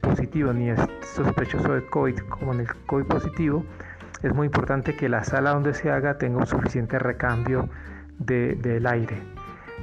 positivo 0.00 0.52
ni 0.52 0.70
es 0.70 0.80
sospechoso 1.14 1.74
de 1.74 1.86
COVID, 1.86 2.18
como 2.28 2.54
en 2.54 2.60
el 2.60 2.68
COVID 2.86 3.06
positivo, 3.06 3.64
es 4.22 4.34
muy 4.34 4.46
importante 4.46 4.96
que 4.96 5.08
la 5.08 5.24
sala 5.24 5.50
donde 5.50 5.74
se 5.74 5.90
haga 5.90 6.18
tenga 6.18 6.38
un 6.38 6.46
suficiente 6.46 6.98
recambio 6.98 7.68
del 8.18 8.86
aire. 8.86 9.18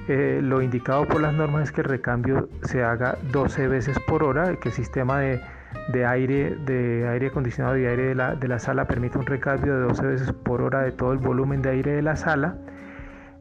Eh, 0.07 0.39
lo 0.43 0.61
indicado 0.61 1.07
por 1.07 1.21
las 1.21 1.33
normas 1.33 1.63
es 1.63 1.71
que 1.71 1.81
el 1.81 1.87
recambio 1.87 2.49
se 2.63 2.83
haga 2.83 3.17
12 3.31 3.67
veces 3.67 3.97
por 3.99 4.23
hora, 4.23 4.55
que 4.57 4.69
el 4.69 4.75
sistema 4.75 5.19
de, 5.19 6.05
aire, 6.05 6.55
de 6.65 7.07
aire 7.07 7.27
acondicionado 7.27 7.77
y 7.77 7.85
aire 7.85 8.07
de 8.07 8.15
la, 8.15 8.35
de 8.35 8.47
la 8.47 8.59
sala 8.59 8.85
permite 8.85 9.17
un 9.17 9.25
recambio 9.25 9.75
de 9.75 9.81
12 9.83 10.05
veces 10.05 10.33
por 10.33 10.61
hora 10.61 10.81
de 10.81 10.91
todo 10.91 11.13
el 11.13 11.19
volumen 11.19 11.61
de 11.61 11.69
aire 11.69 11.91
de 11.93 12.01
la 12.01 12.15
sala 12.15 12.57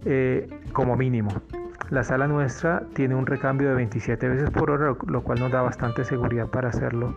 eh, 0.04 0.48
como 0.72 0.96
mínimo. 0.96 1.30
La 1.90 2.04
sala 2.04 2.26
nuestra 2.26 2.84
tiene 2.94 3.14
un 3.14 3.26
recambio 3.26 3.68
de 3.68 3.74
27 3.74 4.28
veces 4.28 4.50
por 4.50 4.70
hora, 4.70 4.94
lo 5.06 5.22
cual 5.22 5.40
nos 5.40 5.50
da 5.50 5.62
bastante 5.62 6.04
seguridad 6.04 6.46
para 6.46 6.68
hacerlo 6.68 7.14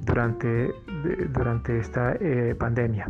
durante, 0.00 0.74
durante 1.32 1.78
esta 1.78 2.14
eh, 2.20 2.54
pandemia. 2.58 3.08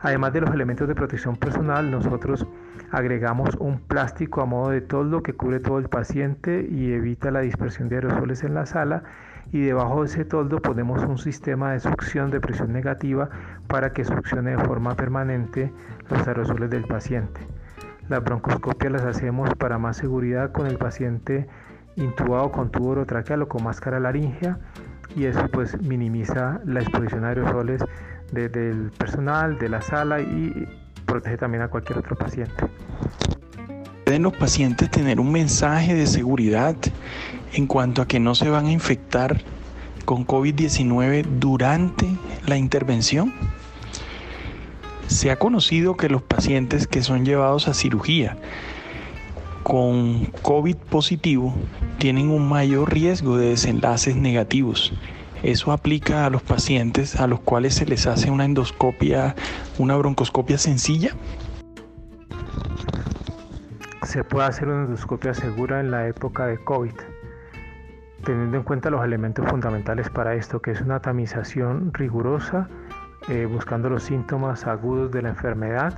Además 0.00 0.32
de 0.32 0.40
los 0.40 0.50
elementos 0.50 0.88
de 0.88 0.94
protección 0.94 1.36
personal, 1.36 1.90
nosotros 1.90 2.46
agregamos 2.90 3.54
un 3.60 3.78
plástico 3.78 4.40
a 4.42 4.46
modo 4.46 4.70
de 4.70 4.80
toldo 4.80 5.22
que 5.22 5.32
cubre 5.32 5.60
todo 5.60 5.78
el 5.78 5.88
paciente 5.88 6.66
y 6.68 6.92
evita 6.92 7.30
la 7.30 7.40
dispersión 7.40 7.88
de 7.88 7.96
aerosoles 7.96 8.42
en 8.42 8.54
la 8.54 8.66
sala 8.66 9.04
y 9.52 9.60
debajo 9.60 10.00
de 10.00 10.08
ese 10.08 10.24
toldo 10.24 10.60
ponemos 10.60 11.04
un 11.04 11.18
sistema 11.18 11.72
de 11.72 11.80
succión 11.80 12.30
de 12.30 12.40
presión 12.40 12.72
negativa 12.72 13.30
para 13.68 13.92
que 13.92 14.04
succione 14.04 14.56
de 14.56 14.64
forma 14.64 14.94
permanente 14.96 15.72
los 16.10 16.26
aerosoles 16.26 16.70
del 16.70 16.84
paciente. 16.84 17.40
La 18.08 18.20
broncoscopia 18.20 18.90
las 18.90 19.02
hacemos 19.02 19.54
para 19.54 19.78
más 19.78 19.98
seguridad 19.98 20.52
con 20.52 20.66
el 20.66 20.78
paciente 20.78 21.46
intubado 21.96 22.50
con 22.50 22.70
tubo 22.70 22.90
orotraqueal 22.90 23.42
o 23.42 23.48
con 23.48 23.62
máscara 23.64 24.00
laringea 24.00 24.58
y 25.16 25.24
eso 25.24 25.46
pues 25.52 25.80
minimiza 25.80 26.60
la 26.64 26.80
exposición 26.80 27.24
a 27.24 27.28
aerosoles 27.28 27.82
del 28.32 28.90
personal, 28.96 29.58
de 29.58 29.68
la 29.68 29.82
sala 29.82 30.20
y 30.20 30.66
protege 31.04 31.36
también 31.36 31.62
a 31.62 31.68
cualquier 31.68 31.98
otro 31.98 32.16
paciente. 32.16 32.54
¿Pueden 34.04 34.22
los 34.22 34.32
pacientes 34.34 34.90
tener 34.90 35.20
un 35.20 35.30
mensaje 35.30 35.94
de 35.94 36.06
seguridad 36.06 36.76
en 37.52 37.66
cuanto 37.66 38.02
a 38.02 38.08
que 38.08 38.20
no 38.20 38.34
se 38.34 38.48
van 38.48 38.66
a 38.66 38.72
infectar 38.72 39.40
con 40.04 40.26
COVID-19 40.26 41.24
durante 41.38 42.08
la 42.46 42.56
intervención? 42.56 43.32
Se 45.06 45.30
ha 45.30 45.38
conocido 45.38 45.96
que 45.96 46.08
los 46.08 46.22
pacientes 46.22 46.86
que 46.86 47.02
son 47.02 47.24
llevados 47.24 47.68
a 47.68 47.74
cirugía 47.74 48.36
con 49.62 50.26
COVID 50.42 50.76
positivo 50.76 51.54
tienen 51.98 52.30
un 52.30 52.48
mayor 52.48 52.92
riesgo 52.92 53.36
de 53.36 53.50
desenlaces 53.50 54.16
negativos. 54.16 54.92
Eso 55.42 55.72
aplica 55.72 56.24
a 56.24 56.30
los 56.30 56.42
pacientes 56.42 57.18
a 57.18 57.26
los 57.26 57.40
cuales 57.40 57.74
se 57.74 57.86
les 57.86 58.06
hace 58.06 58.30
una 58.30 58.44
endoscopia, 58.44 59.34
una 59.78 59.96
broncoscopia 59.96 60.58
sencilla. 60.58 61.10
Se 64.04 64.22
puede 64.24 64.46
hacer 64.46 64.68
una 64.68 64.84
endoscopia 64.84 65.34
segura 65.34 65.80
en 65.80 65.90
la 65.90 66.06
época 66.06 66.46
de 66.46 66.58
COVID, 66.58 66.94
teniendo 68.24 68.56
en 68.56 68.62
cuenta 68.62 68.90
los 68.90 69.04
elementos 69.04 69.48
fundamentales 69.48 70.10
para 70.10 70.34
esto, 70.34 70.60
que 70.60 70.72
es 70.72 70.80
una 70.80 71.00
tamización 71.00 71.92
rigurosa 71.92 72.68
eh, 73.28 73.46
buscando 73.46 73.88
los 73.88 74.02
síntomas 74.02 74.66
agudos 74.66 75.10
de 75.12 75.22
la 75.22 75.30
enfermedad 75.30 75.94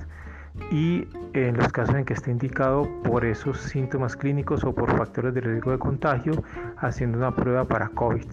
y 0.70 1.06
en 1.32 1.56
los 1.56 1.68
casos 1.72 1.94
en 1.94 2.04
que 2.04 2.14
esté 2.14 2.30
indicado 2.30 2.88
por 3.02 3.24
esos 3.24 3.58
síntomas 3.58 4.16
clínicos 4.16 4.64
o 4.64 4.74
por 4.74 4.96
factores 4.96 5.34
de 5.34 5.40
riesgo 5.40 5.72
de 5.72 5.78
contagio, 5.78 6.42
haciendo 6.78 7.18
una 7.18 7.34
prueba 7.34 7.64
para 7.64 7.88
COVID 7.88 8.26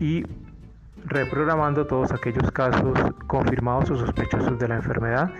y 0.00 0.24
reprogramando 1.06 1.86
todos 1.86 2.12
aquellos 2.12 2.50
casos 2.50 2.98
confirmados 3.26 3.90
o 3.90 3.96
sospechosos 3.96 4.58
de 4.58 4.68
la 4.68 4.76
enfermedad 4.76 5.30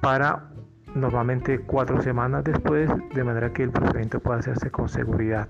para 0.00 0.50
normalmente 0.94 1.58
cuatro 1.60 2.00
semanas 2.00 2.44
después, 2.44 2.90
de 3.14 3.24
manera 3.24 3.52
que 3.52 3.62
el 3.62 3.70
procedimiento 3.70 4.20
pueda 4.20 4.38
hacerse 4.38 4.70
con 4.70 4.88
seguridad. 4.88 5.48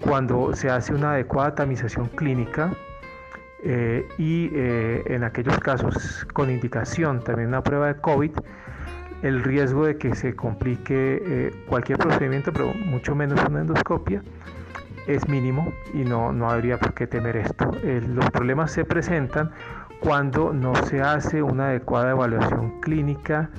Cuando 0.00 0.54
se 0.54 0.70
hace 0.70 0.94
una 0.94 1.12
adecuada 1.12 1.54
tamización 1.54 2.08
clínica, 2.08 2.72
eh, 3.68 4.06
y 4.18 4.50
eh, 4.52 5.02
en 5.06 5.24
aquellos 5.24 5.58
casos 5.58 6.26
con 6.34 6.50
indicación 6.50 7.24
también 7.24 7.48
una 7.48 7.62
prueba 7.62 7.88
de 7.88 7.96
COVID, 8.00 8.30
el 9.22 9.42
riesgo 9.42 9.86
de 9.86 9.96
que 9.96 10.14
se 10.14 10.34
complique 10.34 11.22
eh, 11.24 11.64
cualquier 11.68 11.98
procedimiento, 11.98 12.52
pero 12.52 12.72
mucho 12.74 13.14
menos 13.14 13.40
una 13.48 13.60
endoscopia, 13.60 14.22
es 15.06 15.28
mínimo 15.28 15.72
y 15.94 15.98
no, 15.98 16.32
no 16.32 16.50
habría 16.50 16.78
por 16.78 16.94
qué 16.94 17.06
temer 17.06 17.36
esto. 17.36 17.70
los 17.82 18.30
problemas 18.30 18.72
se 18.72 18.84
presentan 18.84 19.52
cuando 20.00 20.52
no 20.52 20.74
se 20.74 21.00
hace 21.00 21.42
una 21.42 21.68
adecuada 21.68 22.10
evaluación 22.10 22.80
clínica 22.80 23.50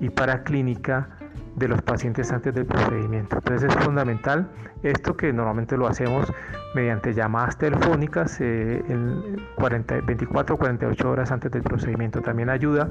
y 0.00 0.08
paraclínica 0.08 1.08
de 1.56 1.68
los 1.68 1.82
pacientes 1.82 2.32
antes 2.32 2.54
del 2.54 2.66
procedimiento. 2.66 3.36
Entonces 3.36 3.70
es 3.70 3.84
fundamental 3.84 4.48
esto 4.82 5.16
que 5.16 5.32
normalmente 5.32 5.76
lo 5.76 5.86
hacemos 5.86 6.32
mediante 6.74 7.14
llamadas 7.14 7.56
telefónicas 7.56 8.40
eh, 8.40 8.82
en 8.88 9.40
40, 9.56 10.00
24 10.00 10.54
o 10.54 10.58
48 10.58 11.10
horas 11.10 11.30
antes 11.30 11.52
del 11.52 11.62
procedimiento. 11.62 12.20
También 12.20 12.50
ayuda 12.50 12.88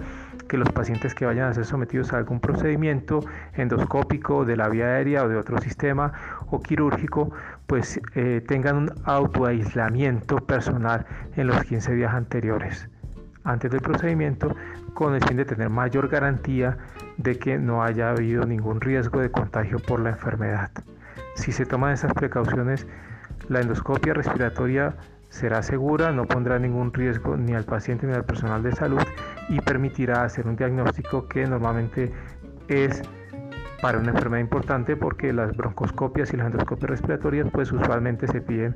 que 0.48 0.58
los 0.58 0.70
pacientes 0.72 1.14
que 1.14 1.26
vayan 1.26 1.50
a 1.50 1.54
ser 1.54 1.66
sometidos 1.66 2.14
a 2.14 2.18
algún 2.18 2.40
procedimiento 2.40 3.20
endoscópico 3.56 4.46
de 4.46 4.56
la 4.56 4.70
vía 4.70 4.86
aérea 4.86 5.24
o 5.24 5.30
de 5.30 5.38
otro 5.38 5.60
sistema 5.60 6.14
o 6.50 6.62
quirúrgico, 6.62 7.32
pues 7.68 8.00
eh, 8.16 8.42
tengan 8.48 8.78
un 8.78 8.92
autoaislamiento 9.04 10.38
personal 10.38 11.06
en 11.36 11.48
los 11.48 11.64
15 11.64 11.94
días 11.96 12.14
anteriores 12.14 12.90
antes 13.44 13.72
del 13.72 13.82
procedimiento 13.82 14.56
con 14.94 15.16
el 15.16 15.24
fin 15.24 15.38
de 15.38 15.46
tener 15.46 15.70
mayor 15.70 16.08
garantía 16.08 16.78
de 17.18 17.38
que 17.38 17.58
no 17.58 17.84
haya 17.84 18.12
habido 18.12 18.46
ningún 18.46 18.82
riesgo 18.82 19.20
de 19.20 19.32
contagio 19.32 19.80
por 19.80 20.00
la 20.00 20.10
enfermedad. 20.10 20.72
Si 21.36 21.52
se 21.52 21.66
toman 21.66 21.94
esas 21.94 22.14
precauciones, 22.14 22.88
la 23.50 23.62
endoscopia 23.62 24.14
respiratoria 24.14 24.96
será 25.30 25.64
segura, 25.64 26.12
no 26.12 26.26
pondrá 26.26 26.60
ningún 26.60 26.94
riesgo 26.94 27.36
ni 27.36 27.54
al 27.54 27.66
paciente 27.66 28.06
ni 28.06 28.14
al 28.14 28.24
personal 28.24 28.62
de 28.62 28.72
salud 28.72 29.02
y 29.50 29.60
permitirá 29.62 30.24
hacer 30.24 30.48
un 30.48 30.56
diagnóstico 30.56 31.28
que 31.28 31.46
normalmente 31.48 32.14
es 32.68 33.02
para 33.82 33.98
una 33.98 34.12
enfermedad 34.12 34.42
importante 34.42 34.96
porque 34.96 35.34
las 35.34 35.58
broncoscopias 35.58 36.32
y 36.34 36.38
las 36.38 36.46
endoscopias 36.46 36.92
respiratorias 36.92 37.48
pues 37.52 37.72
usualmente 37.72 38.28
se 38.28 38.42
piden 38.42 38.76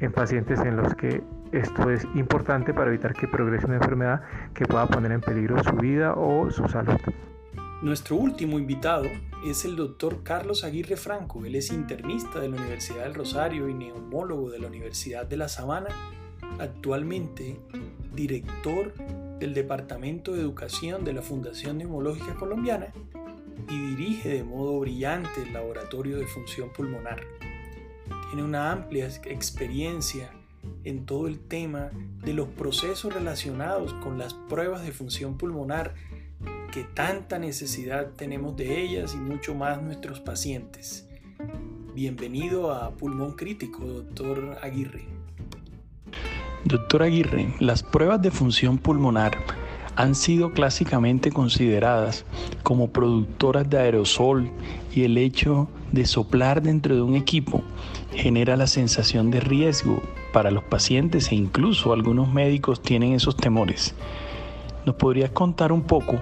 en 0.00 0.12
pacientes 0.12 0.60
en 0.60 0.76
los 0.76 0.94
que 0.94 1.22
esto 1.52 1.90
es 1.90 2.04
importante 2.14 2.72
para 2.72 2.88
evitar 2.88 3.12
que 3.12 3.28
progrese 3.28 3.66
una 3.66 3.76
enfermedad 3.76 4.22
que 4.54 4.64
pueda 4.64 4.86
poner 4.86 5.12
en 5.12 5.20
peligro 5.20 5.62
su 5.62 5.76
vida 5.76 6.14
o 6.14 6.50
su 6.50 6.66
salud. 6.68 6.98
Nuestro 7.82 8.16
último 8.16 8.58
invitado 8.58 9.06
es 9.44 9.64
el 9.64 9.76
doctor 9.76 10.22
Carlos 10.22 10.64
Aguirre 10.64 10.96
Franco. 10.96 11.44
Él 11.44 11.56
es 11.56 11.70
internista 11.70 12.40
de 12.40 12.48
la 12.48 12.56
Universidad 12.56 13.02
del 13.02 13.14
Rosario 13.14 13.68
y 13.68 13.74
neumólogo 13.74 14.50
de 14.50 14.60
la 14.60 14.68
Universidad 14.68 15.26
de 15.26 15.36
La 15.36 15.48
Sabana, 15.48 15.88
actualmente 16.58 17.60
director 18.14 18.94
del 19.38 19.52
Departamento 19.52 20.32
de 20.32 20.40
Educación 20.40 21.04
de 21.04 21.12
la 21.12 21.22
Fundación 21.22 21.78
Neumológica 21.78 22.34
Colombiana 22.34 22.88
y 23.68 23.96
dirige 23.96 24.28
de 24.28 24.44
modo 24.44 24.78
brillante 24.80 25.42
el 25.42 25.52
Laboratorio 25.52 26.18
de 26.18 26.26
Función 26.26 26.70
Pulmonar. 26.72 27.20
Tiene 28.30 28.44
una 28.44 28.70
amplia 28.70 29.08
experiencia 29.24 30.30
en 30.84 31.06
todo 31.06 31.26
el 31.26 31.38
tema 31.38 31.90
de 32.24 32.34
los 32.34 32.48
procesos 32.48 33.12
relacionados 33.12 33.92
con 33.94 34.18
las 34.18 34.34
pruebas 34.34 34.84
de 34.84 34.92
función 34.92 35.38
pulmonar 35.38 35.94
que 36.72 36.84
tanta 36.84 37.38
necesidad 37.38 38.12
tenemos 38.16 38.56
de 38.56 38.80
ellas 38.80 39.14
y 39.14 39.18
mucho 39.18 39.54
más 39.54 39.82
nuestros 39.82 40.20
pacientes. 40.20 41.08
Bienvenido 41.94 42.72
a 42.72 42.90
Pulmón 42.92 43.32
Crítico, 43.32 43.84
doctor 43.84 44.58
Aguirre. 44.62 45.04
Doctor 46.64 47.02
Aguirre, 47.02 47.54
las 47.60 47.82
pruebas 47.82 48.22
de 48.22 48.30
función 48.30 48.78
pulmonar 48.78 49.36
han 49.96 50.14
sido 50.14 50.52
clásicamente 50.52 51.30
consideradas 51.30 52.24
como 52.62 52.90
productoras 52.90 53.68
de 53.68 53.78
aerosol 53.78 54.50
y 54.94 55.04
el 55.04 55.18
hecho 55.18 55.68
de 55.92 56.06
soplar 56.06 56.62
dentro 56.62 56.94
de 56.94 57.02
un 57.02 57.14
equipo 57.14 57.62
genera 58.14 58.56
la 58.56 58.66
sensación 58.66 59.30
de 59.30 59.40
riesgo 59.40 60.00
para 60.32 60.50
los 60.50 60.64
pacientes 60.64 61.30
e 61.32 61.34
incluso 61.34 61.92
algunos 61.92 62.32
médicos 62.32 62.82
tienen 62.82 63.12
esos 63.12 63.36
temores. 63.36 63.94
¿Nos 64.86 64.96
podrías 64.96 65.30
contar 65.30 65.72
un 65.72 65.82
poco 65.82 66.20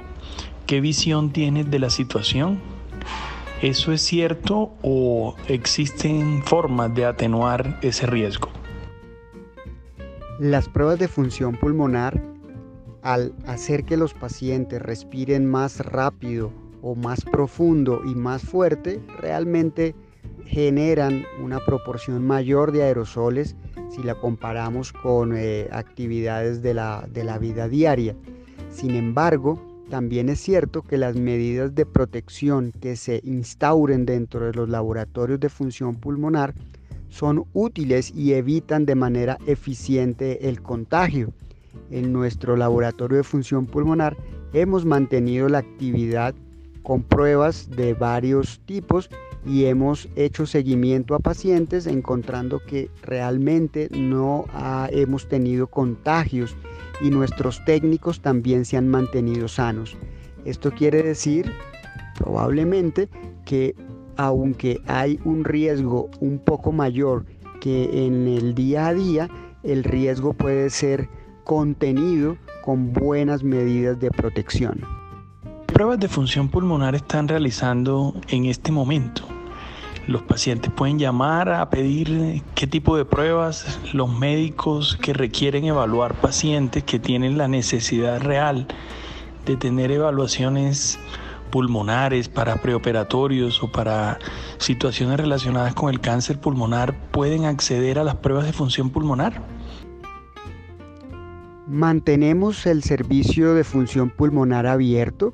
¿Qué 0.70 0.80
visión 0.80 1.32
tienes 1.32 1.68
de 1.68 1.80
la 1.80 1.90
situación? 1.90 2.60
¿Eso 3.60 3.90
es 3.90 4.02
cierto 4.02 4.70
o 4.82 5.34
existen 5.48 6.44
formas 6.44 6.94
de 6.94 7.06
atenuar 7.06 7.80
ese 7.82 8.06
riesgo? 8.06 8.50
Las 10.38 10.68
pruebas 10.68 11.00
de 11.00 11.08
función 11.08 11.56
pulmonar, 11.56 12.22
al 13.02 13.32
hacer 13.46 13.84
que 13.84 13.96
los 13.96 14.14
pacientes 14.14 14.80
respiren 14.80 15.46
más 15.46 15.80
rápido 15.80 16.52
o 16.82 16.94
más 16.94 17.24
profundo 17.24 18.02
y 18.04 18.14
más 18.14 18.42
fuerte, 18.42 19.00
realmente 19.18 19.94
generan 20.46 21.24
una 21.42 21.58
proporción 21.60 22.26
mayor 22.26 22.72
de 22.72 22.82
aerosoles 22.82 23.56
si 23.90 24.02
la 24.02 24.14
comparamos 24.14 24.92
con 24.92 25.34
eh, 25.36 25.68
actividades 25.72 26.62
de 26.62 26.74
la, 26.74 27.06
de 27.12 27.24
la 27.24 27.38
vida 27.38 27.68
diaria. 27.68 28.16
Sin 28.70 28.94
embargo, 28.94 29.60
también 29.90 30.28
es 30.28 30.40
cierto 30.40 30.82
que 30.82 30.96
las 30.96 31.16
medidas 31.16 31.74
de 31.74 31.84
protección 31.84 32.72
que 32.80 32.96
se 32.96 33.20
instauren 33.24 34.06
dentro 34.06 34.46
de 34.46 34.52
los 34.52 34.68
laboratorios 34.68 35.40
de 35.40 35.48
función 35.48 35.96
pulmonar 35.96 36.54
son 37.08 37.44
útiles 37.52 38.12
y 38.14 38.34
evitan 38.34 38.86
de 38.86 38.94
manera 38.94 39.36
eficiente 39.46 40.48
el 40.48 40.62
contagio. 40.62 41.32
En 41.90 42.12
nuestro 42.12 42.56
laboratorio 42.56 43.18
de 43.18 43.24
función 43.24 43.66
pulmonar 43.66 44.16
hemos 44.52 44.84
mantenido 44.84 45.48
la 45.48 45.58
actividad 45.58 46.34
con 46.82 47.02
pruebas 47.02 47.68
de 47.70 47.94
varios 47.94 48.60
tipos 48.66 49.10
y 49.46 49.64
hemos 49.66 50.08
hecho 50.16 50.46
seguimiento 50.46 51.14
a 51.14 51.18
pacientes 51.18 51.86
encontrando 51.86 52.60
que 52.60 52.90
realmente 53.02 53.88
no 53.90 54.44
hemos 54.90 55.28
tenido 55.28 55.66
contagios 55.66 56.56
y 57.00 57.10
nuestros 57.10 57.64
técnicos 57.64 58.20
también 58.20 58.64
se 58.64 58.76
han 58.76 58.88
mantenido 58.88 59.48
sanos. 59.48 59.96
Esto 60.44 60.70
quiere 60.72 61.02
decir 61.02 61.50
probablemente 62.18 63.08
que 63.44 63.74
aunque 64.16 64.80
hay 64.86 65.18
un 65.24 65.44
riesgo 65.44 66.10
un 66.20 66.38
poco 66.38 66.72
mayor 66.72 67.24
que 67.60 68.06
en 68.06 68.28
el 68.28 68.54
día 68.54 68.88
a 68.88 68.94
día, 68.94 69.28
el 69.62 69.84
riesgo 69.84 70.34
puede 70.34 70.70
ser 70.70 71.08
contenido 71.50 72.36
con 72.62 72.92
buenas 72.92 73.42
medidas 73.42 73.98
de 73.98 74.12
protección. 74.12 74.82
Pruebas 75.66 75.98
de 75.98 76.06
función 76.06 76.48
pulmonar 76.48 76.94
están 76.94 77.26
realizando 77.26 78.14
en 78.28 78.44
este 78.44 78.70
momento 78.70 79.24
los 80.06 80.22
pacientes 80.22 80.70
pueden 80.72 81.00
llamar 81.00 81.48
a 81.48 81.68
pedir 81.68 82.44
qué 82.54 82.68
tipo 82.68 82.96
de 82.96 83.04
pruebas, 83.04 83.80
los 83.92 84.16
médicos 84.16 84.96
que 84.96 85.12
requieren 85.12 85.64
evaluar 85.64 86.14
pacientes 86.14 86.84
que 86.84 87.00
tienen 87.00 87.36
la 87.36 87.48
necesidad 87.48 88.20
real 88.20 88.68
de 89.44 89.56
tener 89.56 89.90
evaluaciones 89.90 91.00
pulmonares 91.50 92.28
para 92.28 92.62
preoperatorios 92.62 93.60
o 93.60 93.72
para 93.72 94.20
situaciones 94.58 95.18
relacionadas 95.18 95.74
con 95.74 95.90
el 95.90 95.98
cáncer 95.98 96.40
pulmonar, 96.40 96.94
pueden 97.10 97.44
acceder 97.44 97.98
a 97.98 98.04
las 98.04 98.14
pruebas 98.14 98.46
de 98.46 98.52
función 98.52 98.90
pulmonar. 98.90 99.59
Mantenemos 101.70 102.66
el 102.66 102.82
servicio 102.82 103.54
de 103.54 103.62
función 103.62 104.10
pulmonar 104.10 104.66
abierto 104.66 105.32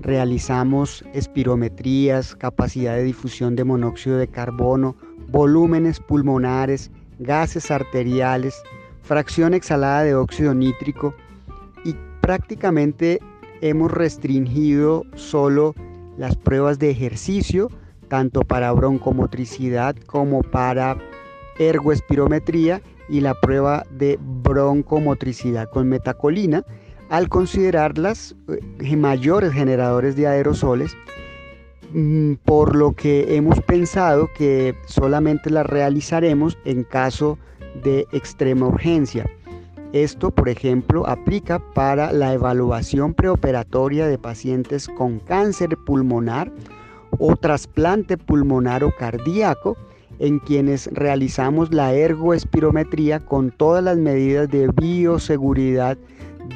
realizamos 0.00 1.04
espirometrías, 1.12 2.34
capacidad 2.34 2.94
de 2.94 3.02
difusión 3.02 3.54
de 3.54 3.64
monóxido 3.64 4.16
de 4.16 4.26
carbono, 4.26 4.96
volúmenes 5.28 6.00
pulmonares, 6.00 6.90
gases 7.18 7.70
arteriales, 7.70 8.62
fracción 9.02 9.52
exhalada 9.52 10.04
de 10.04 10.14
óxido 10.14 10.54
nítrico 10.54 11.14
y 11.84 11.94
prácticamente 12.22 13.20
hemos 13.60 13.92
restringido 13.92 15.04
solo 15.16 15.74
las 16.16 16.34
pruebas 16.34 16.78
de 16.78 16.92
ejercicio, 16.92 17.70
tanto 18.08 18.40
para 18.40 18.72
broncomotricidad 18.72 19.94
como 20.06 20.42
para 20.42 20.96
ergoespirometría 21.58 22.80
y 23.08 23.20
la 23.20 23.34
prueba 23.34 23.84
de 23.90 24.18
broncomotricidad 24.20 25.68
con 25.70 25.88
metacolina 25.88 26.64
al 27.10 27.28
considerarlas 27.28 28.34
eh, 28.48 28.96
mayores 28.96 29.52
generadores 29.52 30.16
de 30.16 30.26
aerosoles, 30.26 30.96
mm, 31.92 32.34
por 32.44 32.74
lo 32.74 32.92
que 32.92 33.36
hemos 33.36 33.60
pensado 33.60 34.28
que 34.36 34.74
solamente 34.86 35.50
las 35.50 35.66
realizaremos 35.66 36.58
en 36.64 36.84
caso 36.84 37.38
de 37.82 38.06
extrema 38.12 38.66
urgencia. 38.66 39.26
Esto, 39.92 40.32
por 40.32 40.48
ejemplo, 40.48 41.06
aplica 41.06 41.60
para 41.72 42.12
la 42.12 42.32
evaluación 42.32 43.14
preoperatoria 43.14 44.08
de 44.08 44.18
pacientes 44.18 44.88
con 44.88 45.20
cáncer 45.20 45.76
pulmonar 45.86 46.50
o 47.18 47.36
trasplante 47.36 48.16
pulmonar 48.16 48.82
o 48.82 48.90
cardíaco 48.90 49.76
en 50.18 50.38
quienes 50.38 50.86
realizamos 50.92 51.72
la 51.72 51.94
ergoespirometría 51.94 53.20
con 53.20 53.50
todas 53.50 53.82
las 53.82 53.96
medidas 53.96 54.48
de 54.50 54.68
bioseguridad 54.68 55.98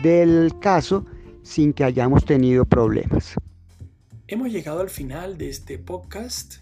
del 0.02 0.52
caso 0.60 1.04
sin 1.42 1.72
que 1.72 1.84
hayamos 1.84 2.24
tenido 2.24 2.64
problemas. 2.64 3.34
Hemos 4.26 4.52
llegado 4.52 4.80
al 4.80 4.90
final 4.90 5.38
de 5.38 5.48
este 5.48 5.78
podcast 5.78 6.56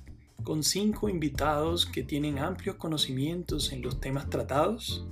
con 0.45 0.63
cinco 0.63 1.09
invitados 1.09 1.87
que 1.87 2.05
tienen 2.05 2.39
amplios 2.39 2.77
conocimientos 2.77 3.73
en 3.73 3.83
los 3.83 4.01
temas 4.01 4.31
tratados. 4.31 5.05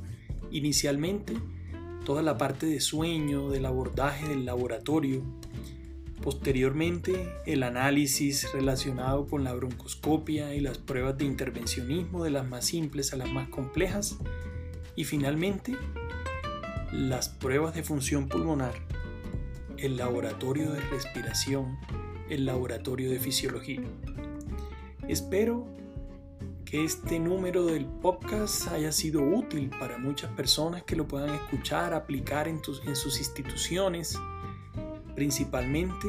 Inicialmente, 0.52 1.34
toda 2.04 2.22
la 2.22 2.38
parte 2.38 2.66
de 2.66 2.78
sueño, 2.80 3.50
del 3.50 3.66
abordaje 3.66 4.28
del 4.28 4.44
laboratorio. 4.44 5.22
Posteriormente, 6.24 7.34
el 7.44 7.62
análisis 7.62 8.50
relacionado 8.54 9.26
con 9.26 9.44
la 9.44 9.52
broncoscopia 9.52 10.54
y 10.54 10.60
las 10.60 10.78
pruebas 10.78 11.18
de 11.18 11.26
intervencionismo 11.26 12.24
de 12.24 12.30
las 12.30 12.48
más 12.48 12.64
simples 12.64 13.12
a 13.12 13.16
las 13.16 13.30
más 13.30 13.50
complejas. 13.50 14.16
Y 14.96 15.04
finalmente, 15.04 15.76
las 16.92 17.28
pruebas 17.28 17.74
de 17.74 17.82
función 17.82 18.30
pulmonar, 18.30 18.72
el 19.76 19.98
laboratorio 19.98 20.72
de 20.72 20.80
respiración, 20.80 21.78
el 22.30 22.46
laboratorio 22.46 23.10
de 23.10 23.18
fisiología. 23.18 23.82
Espero 25.06 25.66
que 26.64 26.84
este 26.84 27.18
número 27.18 27.66
del 27.66 27.84
podcast 27.84 28.68
haya 28.68 28.92
sido 28.92 29.20
útil 29.20 29.68
para 29.78 29.98
muchas 29.98 30.30
personas 30.30 30.84
que 30.84 30.96
lo 30.96 31.06
puedan 31.06 31.34
escuchar, 31.34 31.92
aplicar 31.92 32.48
en, 32.48 32.62
en 32.86 32.96
sus 32.96 33.18
instituciones, 33.18 34.18
principalmente 35.14 36.08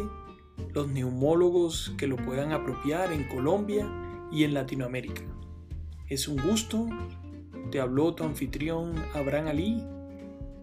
los 0.73 0.87
neumólogos 0.87 1.93
que 1.97 2.07
lo 2.07 2.15
puedan 2.17 2.51
apropiar 2.51 3.11
en 3.11 3.27
Colombia 3.27 3.87
y 4.31 4.43
en 4.43 4.53
Latinoamérica. 4.53 5.21
Es 6.07 6.27
un 6.27 6.37
gusto, 6.37 6.87
te 7.71 7.79
habló 7.79 8.13
tu 8.13 8.23
anfitrión 8.23 8.93
Abraham 9.13 9.47
Ali 9.47 9.83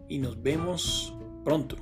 y 0.09 0.19
nos 0.19 0.43
vemos 0.43 1.15
pronto. 1.45 1.77